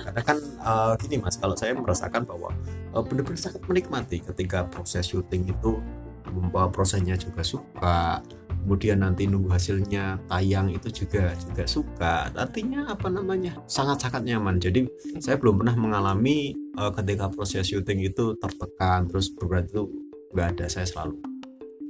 karena 0.07 0.23
kan 0.23 0.37
eh, 0.41 0.93
gini 1.03 1.17
mas, 1.19 1.37
kalau 1.37 1.57
saya 1.59 1.75
merasakan 1.75 2.23
bahwa 2.23 2.51
eh, 2.95 3.03
benar-benar 3.03 3.41
sangat 3.41 3.63
menikmati 3.67 4.23
ketika 4.23 4.65
proses 4.71 5.09
syuting 5.09 5.51
itu 5.51 5.83
membawa 6.31 6.69
prosesnya 6.69 7.15
juga 7.15 7.41
suka, 7.41 8.19
kemudian 8.67 8.99
nanti 9.01 9.31
nunggu 9.31 9.47
hasilnya 9.47 10.19
tayang 10.27 10.69
itu 10.75 10.91
juga 10.93 11.33
juga 11.39 11.65
suka. 11.65 12.15
Artinya 12.35 12.91
apa 12.91 13.07
namanya 13.09 13.57
sangat-sangat 13.67 14.27
nyaman. 14.27 14.59
Jadi 14.59 14.85
saya 15.19 15.39
belum 15.39 15.63
pernah 15.63 15.75
mengalami 15.75 16.53
eh, 16.55 16.93
ketika 17.03 17.27
proses 17.31 17.67
syuting 17.67 18.07
itu 18.07 18.35
tertekan 18.39 19.07
terus 19.11 19.31
berat 19.33 19.67
itu 19.71 19.87
nggak 20.35 20.59
ada. 20.59 20.67
Saya 20.69 20.85
selalu 20.85 21.17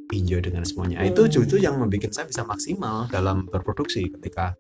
enjoy 0.09 0.41
dengan 0.41 0.63
semuanya. 0.63 1.03
Itu 1.03 1.25
Hmm. 1.25 1.33
justru 1.33 1.57
yang 1.59 1.77
membuat 1.77 2.11
saya 2.11 2.25
bisa 2.25 2.43
maksimal 2.43 3.07
dalam 3.09 3.45
berproduksi 3.45 4.07
ketika 4.11 4.55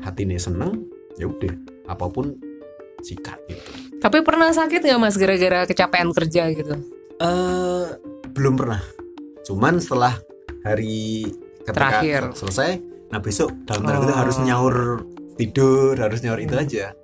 hati 0.00 0.22
ini 0.22 0.36
seneng 0.36 0.86
ya 1.14 1.26
udah 1.26 1.52
apa 1.86 2.06
pun 2.06 2.32
sikat 3.00 3.36
gitu 3.46 3.70
Tapi 3.98 4.20
pernah 4.20 4.48
sakit 4.48 4.80
nggak 4.80 4.96
mas 4.96 5.14
gara-gara 5.14 5.64
kecapean 5.64 6.08
kerja 6.10 6.48
gitu? 6.50 6.72
eh 7.16 7.86
belum 8.30 8.56
pernah 8.56 8.80
cuman 9.42 9.76
setelah 9.76 10.16
hari 10.62 11.28
ketika 11.60 11.72
Terakhir. 11.74 12.20
sel- 12.32 12.48
selesai 12.48 12.70
nah 13.08 13.18
besok 13.18 13.52
dalam 13.64 13.82
tanda 13.82 14.00
kutip 14.00 14.16
harus 14.16 14.36
nyaur 14.38 14.76
tidur 15.34 15.92
harus 15.94 16.20
nyaur 16.20 16.38
itu 16.38 16.54
aja 16.54 16.96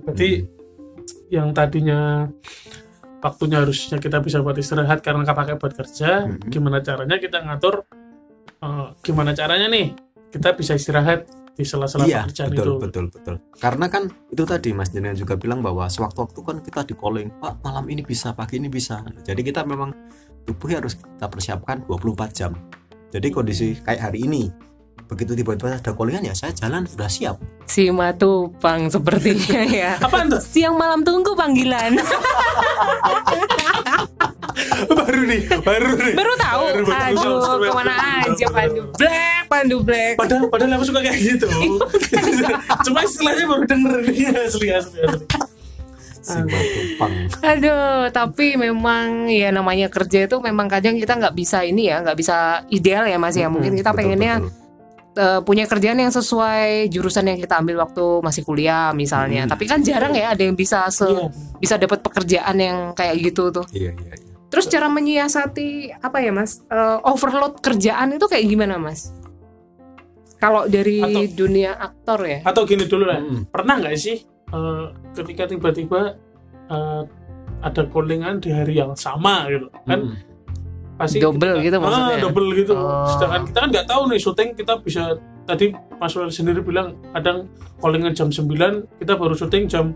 Berarti 0.00 0.30
yang 1.28 1.50
tadinya 1.50 2.28
waktunya 3.24 3.64
harusnya 3.64 3.96
kita 3.96 4.20
bisa 4.20 4.44
buat 4.44 4.52
istirahat 4.54 5.00
karena 5.00 5.24
nggak 5.24 5.38
pakai 5.38 5.54
buat 5.56 5.72
kerja, 5.72 6.28
Mhm. 6.28 6.52
gimana 6.52 6.84
caranya 6.84 7.16
kita 7.16 7.40
ngatur 7.40 7.88
eh, 8.60 8.86
gimana 9.00 9.32
caranya 9.32 9.68
nih 9.68 9.96
kita 10.28 10.52
bisa 10.52 10.76
istirahat 10.76 11.24
di 11.54 11.62
sela-sela 11.62 12.02
iya 12.04 12.26
pekerjaan 12.26 12.50
betul 12.50 12.66
itu. 12.66 12.74
betul 12.82 13.04
betul 13.14 13.34
karena 13.62 13.86
kan 13.86 14.02
itu 14.26 14.42
tadi 14.42 14.74
Mas 14.74 14.90
Daniel 14.90 15.14
juga 15.14 15.38
bilang 15.38 15.62
bahwa 15.62 15.86
sewaktu-waktu 15.86 16.40
kan 16.42 16.56
kita 16.64 16.80
di 16.82 16.94
calling 16.98 17.30
Pak 17.38 17.62
malam 17.62 17.86
ini 17.86 18.02
bisa 18.02 18.34
pagi 18.34 18.58
ini 18.58 18.66
bisa 18.66 19.04
jadi 19.22 19.38
kita 19.38 19.62
memang 19.62 19.94
tubuhnya 20.42 20.82
harus 20.82 20.98
kita 20.98 21.30
persiapkan 21.30 21.86
24 21.86 22.34
jam 22.34 22.52
jadi 23.14 23.28
kondisi 23.30 23.78
kayak 23.78 24.10
hari 24.10 24.26
ini 24.26 24.50
begitu 25.04 25.32
tiba-tiba 25.32 25.76
ada 25.76 25.92
callingan 25.92 26.24
ya 26.24 26.34
saya 26.34 26.52
jalan 26.52 26.84
sudah 26.84 27.06
siap 27.06 27.36
Si 27.64 27.88
Matupang 27.88 28.92
sepertinya 28.92 29.64
ya. 29.80 29.96
Apaan 29.96 30.28
tuh? 30.28 30.36
Siang 30.36 30.76
malam 30.76 31.00
tunggu 31.00 31.32
panggilan. 31.32 31.96
baru 34.84 35.20
nih, 35.24 35.40
baru 35.64 35.88
nih. 35.96 36.14
Baru 36.14 36.32
tahu. 36.36 36.64
Baru, 36.70 36.84
baru. 36.84 37.04
Aduh, 37.08 37.40
Baru, 37.40 37.64
ke 37.64 37.72
mana 37.72 37.94
baru, 37.96 38.32
aja 38.32 38.46
baru, 38.46 38.52
Pandu. 38.52 38.82
Black, 38.94 39.42
Pandu 39.48 39.76
Black. 39.80 40.14
Padahal, 40.20 40.44
padahal 40.52 40.76
aku 40.76 40.84
suka 40.86 41.00
kayak 41.00 41.18
gitu. 41.18 41.46
Cuma 42.86 43.00
istilahnya 43.02 43.44
baru 43.48 43.64
denger 43.64 43.92
nih 44.04 44.16
asli 44.44 44.68
asli 44.70 44.98
asli. 45.00 45.24
si 46.24 46.40
Matupang 46.40 47.12
Aduh, 47.40 48.08
tapi 48.08 48.56
memang 48.56 49.28
ya 49.28 49.52
namanya 49.52 49.88
kerja 49.88 50.24
itu 50.24 50.36
memang 50.40 50.68
kadang 50.68 50.96
kita 50.96 51.16
nggak 51.16 51.32
bisa 51.32 51.64
ini 51.64 51.88
ya, 51.88 52.00
nggak 52.00 52.16
bisa 52.16 52.64
ideal 52.68 53.04
ya 53.04 53.16
Mas 53.16 53.36
ya. 53.36 53.48
Mungkin 53.48 53.72
kita 53.72 53.92
Betul, 53.92 54.00
pengennya 54.04 54.40
betul. 54.40 54.63
Eh, 55.14 55.40
punya 55.40 55.64
kerjaan 55.64 55.96
yang 55.96 56.10
sesuai 56.10 56.86
jurusan 56.88 57.26
yang 57.26 57.38
kita 57.38 57.56
ambil 57.56 57.80
waktu 57.80 58.02
masih 58.20 58.42
kuliah 58.42 58.90
misalnya. 58.92 59.46
Hmm. 59.46 59.50
Tapi 59.50 59.64
kan 59.64 59.80
jarang 59.80 60.12
ya 60.12 60.30
ada 60.30 60.40
yang 60.40 60.54
bisa 60.54 60.86
se- 60.88 61.06
Iya. 61.06 61.30
bisa 61.56 61.74
dapat 61.76 62.00
pekerjaan 62.00 62.56
yang 62.56 62.78
kayak 62.92 63.14
gitu 63.20 63.50
tuh. 63.50 63.64
iya 63.70 63.90
iya 63.90 64.12
iya. 64.12 64.32
Terus 64.46 64.66
cara 64.66 64.86
menyiasati 64.86 65.68
apa 65.98 66.18
ya 66.18 66.30
Mas? 66.30 66.62
Eh, 66.64 66.98
overload 67.02 67.58
kerjaan 67.58 68.14
itu 68.14 68.26
kayak 68.26 68.44
gimana 68.44 68.76
Mas? 68.76 69.10
Kalau 70.36 70.66
dari 70.66 71.00
Atau- 71.00 71.30
dunia 71.36 71.72
aktor 71.74 72.20
ya. 72.22 72.38
Atau 72.44 72.62
gini 72.64 72.84
dulu 72.84 73.04
lah. 73.04 73.18
Mm. 73.18 73.48
Pernah 73.48 73.74
nggak 73.80 73.96
sih 73.96 74.18
eh, 74.46 74.84
ketika 75.12 75.48
tiba-tiba 75.48 76.14
eh, 76.66 77.02
ada 77.60 77.82
callingan 77.86 78.38
di 78.38 78.52
hari 78.52 78.76
yang 78.76 78.92
sama 78.94 79.48
gitu 79.48 79.72
kan 79.84 80.00
Mm. 80.04 80.33
Pasti 80.94 81.18
Double 81.18 81.58
kita- 81.58 81.64
gitu 81.64 81.76
ah, 81.76 81.82
maksudnya? 81.82 82.16
double 82.20 82.48
gitu. 82.54 82.72
Oh. 82.72 83.06
sedangkan 83.08 83.42
kita 83.44 83.58
kan 83.58 83.68
nggak 83.70 83.86
tahu 83.86 84.02
nih 84.06 84.18
syuting 84.18 84.48
kita 84.54 84.72
bisa 84.78 85.02
tadi 85.42 85.66
Mas 85.94 86.12
Wel 86.12 86.28
sendiri 86.28 86.60
bilang 86.60 86.94
kadang 87.10 87.50
callingan 87.76 88.12
jam 88.12 88.28
9 88.28 88.46
kita 88.96 89.12
baru 89.14 89.32
syuting 89.32 89.64
jam 89.64 89.92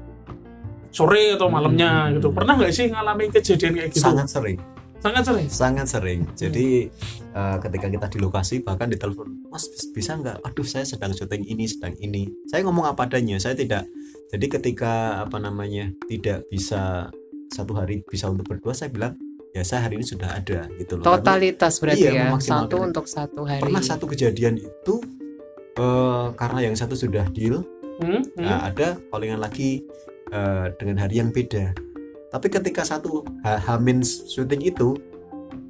sore 0.89 1.33
atau 1.33 1.47
malamnya 1.47 2.07
Hmm. 2.07 2.17
gitu. 2.17 2.29
Pernah 2.31 2.53
nggak 2.55 2.73
sih 2.73 2.89
ngalamin 2.89 3.29
kejadian 3.31 3.73
kayak 3.75 3.91
gitu? 3.91 4.03
Sangat 4.03 4.27
sering. 4.27 4.59
Sangat 4.99 5.23
sering? 5.23 5.47
Sangat 5.49 5.87
sering. 5.87 6.21
Jadi 6.35 6.91
eh, 7.31 7.57
ketika 7.61 7.87
kita 7.87 8.07
di 8.09 8.19
lokasi 8.19 8.61
bahkan 8.61 8.89
ditelepon 8.89 9.47
mas 9.47 9.63
bis- 9.65 9.93
bisa 9.93 10.17
nggak? 10.17 10.43
Aduh 10.43 10.65
saya 10.65 10.83
sedang 10.83 11.13
syuting 11.13 11.45
ini 11.45 11.65
sedang 11.65 11.95
ini. 11.97 12.27
Saya 12.47 12.65
ngomong 12.65 12.83
apa 12.85 13.07
adanya 13.07 13.37
saya 13.37 13.55
tidak 13.55 13.87
jadi 14.29 14.47
ketika 14.51 14.93
apa 15.23 15.39
namanya 15.39 15.89
tidak 16.05 16.43
bisa 16.49 17.13
satu 17.49 17.73
hari 17.75 18.03
bisa 18.03 18.27
untuk 18.27 18.45
berdua 18.47 18.73
saya 18.73 18.91
bilang 18.91 19.15
ya 19.51 19.63
saya 19.63 19.89
hari 19.89 19.97
ini 19.97 20.07
sudah 20.07 20.29
ada 20.31 20.69
gitu 20.77 20.97
loh 20.97 21.05
Karena 21.05 21.19
Totalitas 21.21 21.75
berarti 21.79 22.05
Iya, 22.05 22.11
ya. 22.13 22.39
Satu 22.39 22.77
untuk 22.79 23.05
satu 23.07 23.41
hari. 23.45 23.63
pernah 23.63 23.81
satu 23.81 24.05
kejadian 24.07 24.57
itu 24.57 24.95
eh, 25.75 26.27
karena 26.35 26.61
yang 26.63 26.75
satu 26.75 26.95
sudah 26.95 27.27
deal 27.31 27.65
Hmm, 27.99 28.23
hmm. 28.23 28.39
Nah, 28.39 28.71
ada 28.71 28.95
callingan 29.11 29.43
lagi 29.43 29.83
eh, 30.31 30.67
dengan 30.79 31.03
hari 31.03 31.19
yang 31.19 31.35
beda. 31.35 31.75
Tapi 32.31 32.47
ketika 32.47 32.87
satu 32.87 33.27
ha- 33.43 33.59
Hamin 33.59 34.07
syuting 34.07 34.63
itu 34.63 34.95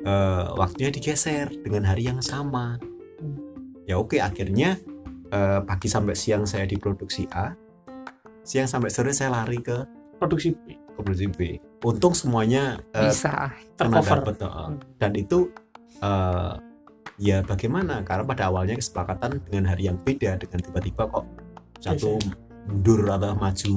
eh, 0.05 0.45
waktunya 0.53 0.93
digeser 0.93 1.49
dengan 1.65 1.89
hari 1.89 2.05
yang 2.05 2.21
sama. 2.21 2.77
Ya 3.89 3.97
oke, 3.97 4.21
akhirnya 4.21 4.77
eh, 5.33 5.61
pagi 5.65 5.89
sampai 5.89 6.13
siang 6.13 6.45
saya 6.45 6.69
di 6.69 6.77
produksi 6.77 7.25
A, 7.33 7.57
siang 8.45 8.69
sampai 8.69 8.93
sore 8.93 9.17
saya 9.17 9.33
lari 9.33 9.65
ke 9.65 9.89
produksi 10.21 10.53
B, 10.53 10.77
ke 10.99 11.07
produksi 11.07 11.27
B. 11.31 11.41
Untung 11.87 12.11
semuanya 12.11 12.83
bisa. 12.91 13.55
pernah 13.79 14.03
tercover 14.03 14.19
dapet, 14.27 14.35
eh, 14.43 14.71
dan 14.99 15.13
itu 15.15 15.39
eh, 16.03 16.55
ya 17.23 17.39
bagaimana? 17.47 18.03
Karena 18.03 18.27
pada 18.27 18.51
awalnya 18.51 18.75
kesepakatan 18.75 19.39
dengan 19.47 19.71
hari 19.71 19.87
yang 19.87 19.95
beda 20.03 20.43
dengan 20.43 20.59
tiba-tiba 20.59 21.07
kok 21.07 21.25
satu 21.79 22.19
mundur 22.67 23.07
atau 23.07 23.39
maju 23.39 23.73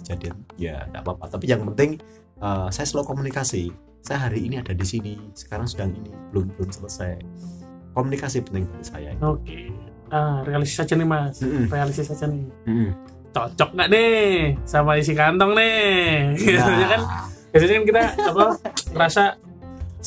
kejadian 0.00 0.36
ya 0.56 0.88
tidak 0.88 1.00
apa-apa. 1.04 1.36
Tapi 1.36 1.44
yang 1.44 1.60
penting 1.68 2.00
eh, 2.40 2.68
saya 2.72 2.86
selalu 2.88 3.12
komunikasi. 3.12 3.68
Saya 4.02 4.26
hari 4.26 4.50
ini 4.50 4.58
ada 4.58 4.74
di 4.74 4.82
sini, 4.82 5.14
sekarang 5.30 5.68
sedang 5.70 5.94
ini 5.94 6.10
belum 6.34 6.50
belum 6.58 6.74
selesai. 6.74 7.22
Komunikasi 7.94 8.40
penting 8.42 8.64
bagi 8.66 8.86
saya. 8.88 9.12
oke 9.20 9.60
ah 10.12 10.44
realistis 10.44 10.76
saja 10.76 10.92
nih 10.92 11.08
mas 11.08 11.40
Mm-mm. 11.40 11.72
realistis 11.72 12.04
saja 12.04 12.28
nih 12.28 12.44
Mm. 12.68 12.92
Cocok 13.32 13.70
nggak 13.72 13.88
nih 13.88 14.20
sama 14.62 14.94
isi 14.94 15.12
kantong 15.12 15.52
nih 15.52 15.76
biasanya 16.36 16.86
kan 16.94 17.02
Nah, 17.02 17.26
biasanya 17.52 17.74
kan 17.74 17.84
kita 17.84 18.02
apa 18.24 18.44
ngerasa 18.90 19.22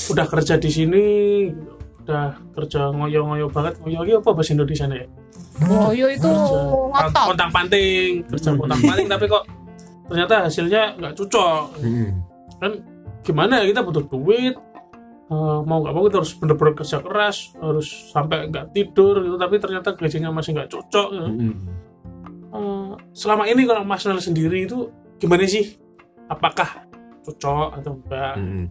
udah 0.10 0.26
kerja 0.26 0.54
di 0.58 0.68
sini 0.68 1.06
udah 2.02 2.26
kerja 2.52 2.90
ngoyo-ngoyo 2.90 3.48
banget 3.48 3.78
ngoyo 3.80 4.02
ngoyo 4.02 4.16
apa 4.20 4.30
bahasa 4.32 4.54
Indonesia 4.54 4.86
ya 4.88 5.06
Oh, 5.56 5.88
yo 5.90 6.12
itu 6.12 6.28
ngotot. 6.28 7.32
kontang 7.32 7.48
panting 7.48 8.26
kerja 8.28 8.50
Hmm. 8.50 8.60
kontang 8.60 8.82
panting 8.82 9.08
tapi 9.08 9.26
kok 9.26 9.44
ternyata 10.06 10.36
hasilnya 10.46 10.82
nggak 10.96 11.14
cocok 11.16 11.64
mm. 11.80 12.10
kan 12.58 12.72
gimana 13.22 13.64
ya 13.64 13.70
kita 13.70 13.82
butuh 13.82 14.04
duit 14.06 14.54
eh, 15.26 15.60
mau 15.64 15.80
nggak 15.80 15.94
mau 15.94 16.04
kita 16.04 16.18
harus 16.20 16.34
bener-bener 16.36 16.74
kerja 16.76 16.98
keras 17.00 17.38
harus 17.58 17.88
sampai 18.12 18.52
nggak 18.52 18.70
tidur 18.70 19.18
gitu 19.18 19.36
tapi 19.36 19.56
ternyata 19.58 19.94
gajinya 19.94 20.30
masih 20.30 20.54
nggak 20.54 20.70
cocok 20.70 21.08
gitu. 21.10 21.30
Mm. 21.32 21.54
Selama 23.16 23.48
ini 23.48 23.64
kalau 23.64 23.88
Mas 23.88 24.04
Nel 24.04 24.20
sendiri 24.20 24.68
itu 24.68 24.92
gimana 25.16 25.48
sih 25.48 25.80
apakah 26.28 26.84
cocok 27.24 27.70
atau 27.80 27.92
enggak 27.96 28.34
Mm. 28.36 28.66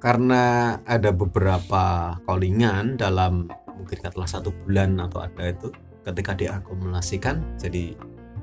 Karena 0.00 0.44
ada 0.88 1.12
beberapa 1.12 2.16
callingan 2.24 2.96
dalam 2.96 3.50
mungkin 3.76 4.00
katakanlah 4.00 4.30
satu 4.30 4.48
bulan 4.64 4.96
atau 4.96 5.20
ada 5.20 5.52
itu 5.52 5.68
ketika 6.06 6.32
diakumulasikan 6.32 7.44
jadi 7.60 7.92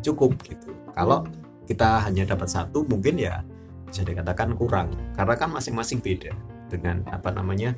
cukup 0.06 0.38
gitu. 0.46 0.70
Kalau 0.94 1.26
kita 1.66 2.06
hanya 2.06 2.30
dapat 2.30 2.46
satu 2.46 2.86
mungkin 2.86 3.18
ya 3.18 3.42
bisa 3.90 4.06
dikatakan 4.06 4.54
kurang 4.54 4.94
karena 5.18 5.34
kan 5.34 5.50
masing-masing 5.50 6.04
beda 6.04 6.30
dengan 6.70 7.02
apa 7.10 7.34
namanya 7.34 7.74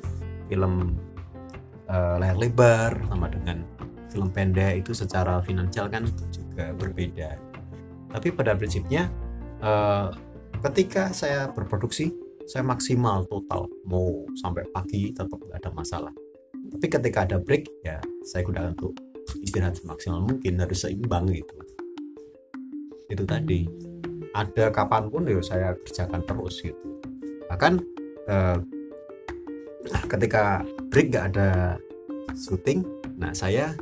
film 0.50 0.98
eh, 1.88 2.14
layar 2.20 2.36
lebar 2.36 3.00
sama 3.08 3.32
dengan 3.32 3.64
film 4.12 4.28
pendek 4.28 4.84
itu 4.84 4.92
secara 4.92 5.40
finansial 5.40 5.88
kan 5.88 6.04
juga 6.34 6.74
berbeda. 6.76 7.49
Tapi 8.10 8.28
pada 8.34 8.58
prinsipnya 8.58 9.08
eh, 9.62 10.06
ketika 10.68 11.14
saya 11.14 11.48
berproduksi 11.50 12.10
saya 12.50 12.66
maksimal 12.66 13.22
total 13.30 13.70
mau 13.86 14.26
sampai 14.34 14.66
pagi 14.74 15.14
tetap 15.14 15.38
nggak 15.38 15.62
ada 15.62 15.70
masalah. 15.70 16.12
Tapi 16.70 16.86
ketika 16.86 17.22
ada 17.26 17.38
break 17.38 17.70
ya 17.86 18.02
saya 18.26 18.42
gunakan 18.42 18.74
untuk 18.74 18.98
istirahat 19.38 19.78
semaksimal 19.78 20.26
mungkin 20.26 20.58
harus 20.58 20.82
seimbang 20.82 21.30
gitu. 21.30 21.54
Itu 23.06 23.22
tadi. 23.26 23.66
Ada 24.30 24.70
kapan 24.70 25.10
pun 25.10 25.26
ya 25.26 25.42
saya 25.42 25.74
kerjakan 25.74 26.22
terus 26.22 26.62
gitu. 26.62 27.02
Bahkan 27.50 27.72
eh, 28.30 28.58
ketika 30.10 30.66
break 30.90 31.14
nggak 31.14 31.26
ada 31.34 31.78
syuting 32.34 32.86
nah 33.18 33.34
saya 33.34 33.74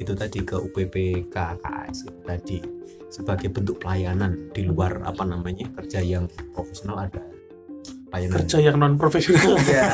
itu 0.00 0.16
tadi 0.16 0.40
ke 0.40 0.56
UPP 0.56 1.28
KKS 1.28 2.08
itu 2.08 2.20
tadi 2.24 2.58
sebagai 3.12 3.52
bentuk 3.52 3.84
pelayanan 3.84 4.48
di 4.56 4.64
luar 4.64 5.04
apa 5.04 5.28
namanya 5.28 5.68
kerja 5.76 6.00
yang 6.00 6.24
profesional 6.56 7.04
ada 7.04 7.20
pelayanan. 8.08 8.36
Kerja 8.40 8.58
yang 8.64 8.76
non 8.80 8.96
profesional 8.96 9.60
ya 9.68 9.92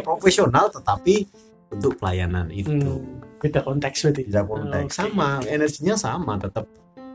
profesional 0.00 0.72
tetapi 0.72 1.28
untuk 1.68 2.00
pelayanan 2.00 2.48
itu. 2.48 2.72
Hmm, 2.72 3.20
beda 3.40 3.60
konteks 3.60 4.08
berarti. 4.08 4.22
Tidak 4.28 4.44
konteks. 4.48 4.88
Oke. 4.88 4.96
sama. 4.96 5.28
Energinya 5.44 5.94
sama 6.00 6.40
tetap 6.40 6.64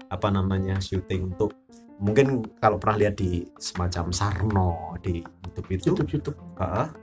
apa 0.07 0.27
namanya 0.29 0.77
syuting 0.77 1.33
untuk 1.35 1.57
mungkin 1.97 2.45
kalau 2.61 2.77
pernah 2.77 3.05
lihat 3.05 3.17
di 3.17 3.49
semacam 3.57 4.13
Sarno 4.13 4.93
di 5.01 5.21
YouTube 5.21 5.67
itu. 5.73 5.85
YouTube 5.93 6.09
YouTube. 6.13 6.37
Ah, 6.61 6.93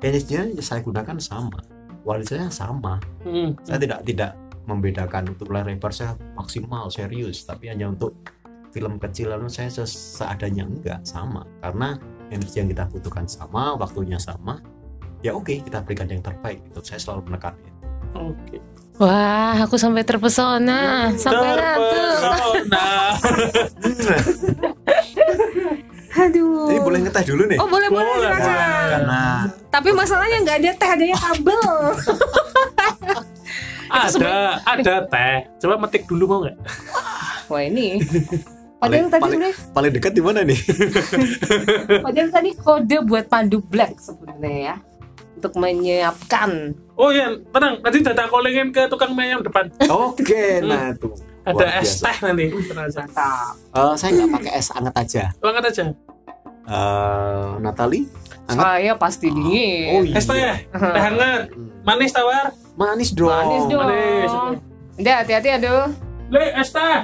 energinya 0.00 0.48
ya 0.48 0.62
saya 0.64 0.80
gunakan 0.80 1.16
sama. 1.20 1.60
Kualitasnya 2.04 2.48
sama. 2.48 2.96
Hmm, 3.20 3.52
saya 3.68 3.76
tidak 3.80 4.00
tidak 4.08 4.32
membedakan 4.68 5.32
untuk 5.32 5.48
layar 5.48 5.72
lebar 5.72 5.90
saya 5.90 6.12
maksimal 6.36 6.92
serius 6.92 7.48
tapi 7.48 7.72
hanya 7.72 7.88
untuk 7.88 8.12
film 8.68 9.00
kecil 9.00 9.32
lalu 9.32 9.48
saya 9.48 9.72
seadanya 9.88 10.68
enggak 10.68 11.00
sama 11.08 11.48
karena 11.64 11.96
energi 12.28 12.60
yang 12.60 12.68
kita 12.68 12.84
butuhkan 12.92 13.24
sama 13.24 13.72
waktunya 13.80 14.20
sama 14.20 14.60
ya 15.24 15.32
oke 15.32 15.64
kita 15.64 15.80
berikan 15.80 16.06
yang 16.12 16.20
terbaik 16.20 16.60
itu 16.68 16.80
saya 16.84 17.00
selalu 17.00 17.32
menekan 17.32 17.56
itu 17.64 17.88
Oke. 18.16 18.56
Wah, 18.98 19.54
aku 19.62 19.78
sampai 19.78 20.02
terpesona, 20.02 21.12
sampai. 21.14 21.54
Terpesona. 21.54 22.88
Aduh. 26.18 26.66
Ini 26.66 26.80
boleh 26.82 26.98
ngeteh 27.06 27.24
dulu 27.30 27.46
nih. 27.46 27.58
Oh 27.62 27.68
boleh 27.70 27.86
boleh, 27.86 28.10
boleh. 28.10 28.32
Karena 28.90 29.46
Tapi 29.70 29.94
masalahnya 29.94 30.42
nggak 30.42 30.58
ada 30.58 30.70
teh, 30.74 30.88
adanya 30.90 31.14
kabel. 31.14 31.62
ada, 33.90 34.62
ada 34.62 34.94
teh. 35.08 35.36
Coba 35.64 35.74
metik 35.80 36.04
dulu 36.06 36.24
mau 36.28 36.38
nggak? 36.44 36.56
Wah 37.48 37.62
ini. 37.64 37.98
paling, 38.82 39.10
Padahal 39.10 39.10
tadi 39.10 39.22
paling, 39.26 39.40
udah, 39.42 39.54
paling 39.74 39.92
dekat 39.92 40.12
di 40.14 40.22
mana 40.22 40.40
nih? 40.46 40.60
padahal 42.06 42.30
tadi 42.30 42.50
kode 42.54 42.96
buat 43.10 43.26
pandu 43.26 43.58
black 43.58 43.98
sebenarnya 43.98 44.54
ya, 44.54 44.74
untuk 45.34 45.52
menyiapkan. 45.58 46.78
Oh 46.94 47.10
iya, 47.10 47.34
tenang. 47.50 47.82
Nanti 47.82 47.98
data 48.06 48.30
kolengin 48.30 48.70
ke 48.70 48.86
tukang 48.86 49.18
mie 49.18 49.34
ayam 49.34 49.42
depan. 49.42 49.66
Oke, 49.90 50.62
nah 50.62 50.94
tuh. 50.94 51.10
Ada 51.48 51.64
Luar 51.64 51.80
es 51.80 51.90
biasa. 51.96 52.04
teh 52.04 52.16
nanti. 52.28 52.46
Mantap. 52.52 53.54
Eh, 53.56 53.94
saya 53.96 54.10
nggak 54.14 54.30
pakai 54.36 54.52
es 54.52 54.68
anget 54.70 54.94
aja. 54.94 55.24
Banget 55.40 55.64
aja. 55.72 55.84
Eh, 56.68 57.50
Natali? 57.64 58.00
Anget? 58.48 58.64
Saya 58.64 58.92
pasti 58.96 59.26
dingin. 59.28 59.86
Oh 59.92 60.02
iya. 60.08 60.16
Es 60.16 60.24
teh, 60.24 60.56
teh 60.72 61.02
hangat, 61.04 61.52
manis 61.84 62.12
tawar. 62.16 62.48
Manis 62.74 63.10
dong. 63.12 63.28
Manis 63.28 63.64
dong. 63.68 63.80
manis. 63.84 64.30
Udah 64.96 65.14
hati-hati 65.20 65.48
aduh. 65.52 65.92
Le, 66.28 66.44
es 66.56 66.68
teh, 66.72 66.98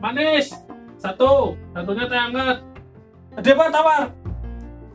manis. 0.00 0.46
Satu, 0.96 1.52
satunya 1.72 2.04
teh 2.08 2.16
hangat. 2.16 2.56
Ada 3.36 3.48
apa 3.52 3.64
tawar? 3.68 4.02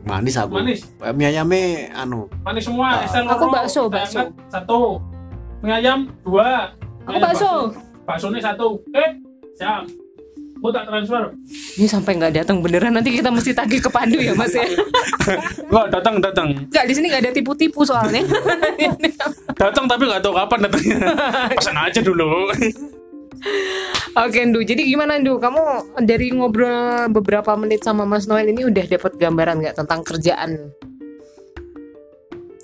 Manis 0.02 0.34
aku. 0.34 0.52
Manis. 0.58 0.80
Eh, 0.98 1.12
Mie 1.14 1.26
ayamnya 1.28 1.62
anu. 1.94 2.26
Manis 2.42 2.64
semua. 2.66 3.04
Es 3.06 3.14
teh 3.14 3.22
Aku 3.22 3.46
loro, 3.46 3.54
bakso, 3.54 3.82
bakso. 3.86 4.18
hangat, 4.18 4.28
Satu. 4.50 4.80
Mie 5.62 5.74
ayam 5.74 6.10
dua. 6.26 6.74
Aku 7.06 7.14
ayam 7.14 7.22
bakso. 7.22 7.52
Bakso 8.02 8.26
ini 8.32 8.40
satu. 8.40 8.82
Eh, 8.90 9.10
siap. 9.54 9.86
Aku 10.58 10.74
tak 10.74 10.90
transfer. 10.90 11.22
Ini 11.78 11.86
sampai 11.86 12.18
nggak 12.18 12.34
datang 12.42 12.58
beneran 12.58 12.90
nanti 12.90 13.14
kita 13.14 13.30
mesti 13.30 13.54
tagih 13.54 13.78
ke 13.78 13.86
Pandu 13.86 14.18
ya 14.18 14.34
Mas 14.34 14.50
ya. 14.50 14.66
Wah, 15.72 15.86
datang, 15.86 16.18
datang. 16.18 16.50
Nggak 16.66 16.84
di 16.90 16.92
sini 16.98 17.06
nggak 17.14 17.22
ada 17.22 17.32
tipu-tipu 17.32 17.86
soalnya. 17.86 18.26
Datang 19.62 19.90
tapi 19.90 20.06
nggak 20.06 20.22
tahu 20.22 20.34
kapan 20.34 20.58
datangnya. 20.66 20.98
Pesan 21.50 21.78
aja 21.78 22.00
dulu. 22.02 22.50
Oke 24.18 24.38
Ndu, 24.46 24.62
jadi 24.66 24.82
gimana 24.86 25.18
Ndu? 25.18 25.38
Kamu 25.38 25.62
dari 26.02 26.30
ngobrol 26.34 27.10
beberapa 27.10 27.54
menit 27.58 27.82
sama 27.86 28.06
Mas 28.06 28.26
Noel 28.26 28.50
ini 28.50 28.66
udah 28.66 28.86
dapat 28.86 29.14
gambaran 29.18 29.62
nggak 29.62 29.76
tentang 29.78 30.02
kerjaan, 30.06 30.74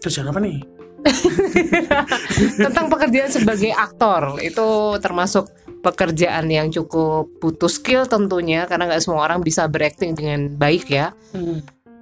Kerjaan 0.03 0.31
apa 0.31 0.41
nih? 0.43 0.59
tentang 2.69 2.87
pekerjaan 2.91 3.31
sebagai 3.31 3.73
aktor? 3.73 4.39
Itu 4.43 4.99
termasuk 5.01 5.49
pekerjaan 5.85 6.49
yang 6.49 6.73
cukup 6.73 7.29
butuh 7.39 7.69
skill 7.69 8.09
tentunya 8.09 8.65
karena 8.65 8.89
nggak 8.89 9.05
semua 9.05 9.21
orang 9.23 9.39
bisa 9.39 9.69
berakting 9.69 10.17
dengan 10.17 10.49
baik 10.51 10.89
ya. 10.89 11.13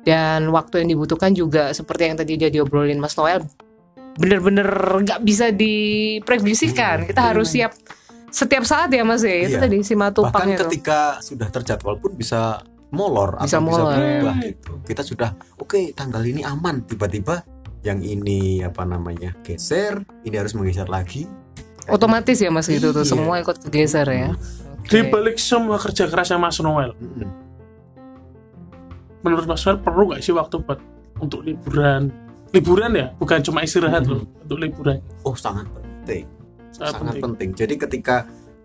Dan 0.02 0.50
waktu 0.50 0.82
yang 0.82 0.94
dibutuhkan 0.94 1.30
juga 1.30 1.70
seperti 1.70 2.06
yang 2.06 2.16
tadi 2.16 2.34
dia 2.34 2.48
diobrolin 2.48 2.98
Mas 2.98 3.14
Noel, 3.14 3.42
bener-bener 4.16 4.66
nggak 4.98 5.20
bisa 5.20 5.50
diprediksikan. 5.52 7.06
Kita 7.06 7.30
harus 7.30 7.50
siap 7.50 7.74
setiap 8.28 8.64
saat 8.64 8.90
ya 8.90 9.02
Mas 9.02 9.22
ya. 9.22 9.46
Itu 9.46 9.56
Iya. 9.58 9.62
tadi 9.62 9.76
si 9.80 9.92
Bahkan 9.92 10.00
matupangnya 10.00 10.56
tuh. 10.58 10.70
ketika 10.70 11.18
sudah 11.18 11.48
terjadwal 11.48 11.98
pun 11.98 12.14
bisa 12.14 12.62
molor 12.90 13.40
Bisa 13.40 13.56
atau 13.56 13.68
bisa 13.68 13.82
molor, 13.82 13.94
berubah 13.94 14.36
ya. 14.36 14.46
gitu. 14.50 14.72
Kita 14.82 15.02
sudah 15.02 15.30
oke 15.56 15.80
tanggal 15.92 16.22
ini 16.22 16.42
aman, 16.42 16.82
tiba-tiba 16.82 17.40
yang 17.82 17.98
ini 17.98 18.62
apa 18.62 18.82
namanya 18.82 19.34
geser, 19.42 20.02
ini 20.22 20.34
harus 20.34 20.52
menggeser 20.52 20.86
lagi. 20.86 21.26
Otomatis 21.88 22.36
ya 22.36 22.48
mas 22.48 22.66
gitu 22.66 22.90
tuh 22.90 23.02
Iya. 23.02 23.10
semua 23.10 23.34
ikut 23.38 23.56
kegeser 23.58 24.06
ya 24.06 24.30
Di 24.82 24.98
Oke. 24.98 25.10
balik 25.10 25.36
semua 25.38 25.78
kerja 25.78 26.04
kerasnya 26.04 26.36
Mas 26.36 26.58
Noel, 26.58 26.90
Mm-mm. 26.94 27.30
menurut 29.22 29.46
Mas 29.46 29.62
Noel 29.62 29.78
perlu 29.78 30.10
nggak 30.10 30.20
sih 30.20 30.34
waktu 30.34 30.58
buat 30.58 30.78
untuk 31.18 31.46
liburan? 31.46 32.10
Liburan 32.50 32.90
ya, 32.92 33.06
bukan 33.14 33.40
cuma 33.40 33.62
istirahat 33.62 34.04
loh, 34.04 34.26
untuk 34.26 34.58
liburan. 34.58 34.98
Oh 35.22 35.32
sangat 35.32 35.64
penting, 35.70 36.26
Sangat, 36.68 36.92
sangat 36.92 37.14
penting. 37.16 37.22
penting. 37.22 37.50
Jadi 37.54 37.74
ketika 37.78 38.16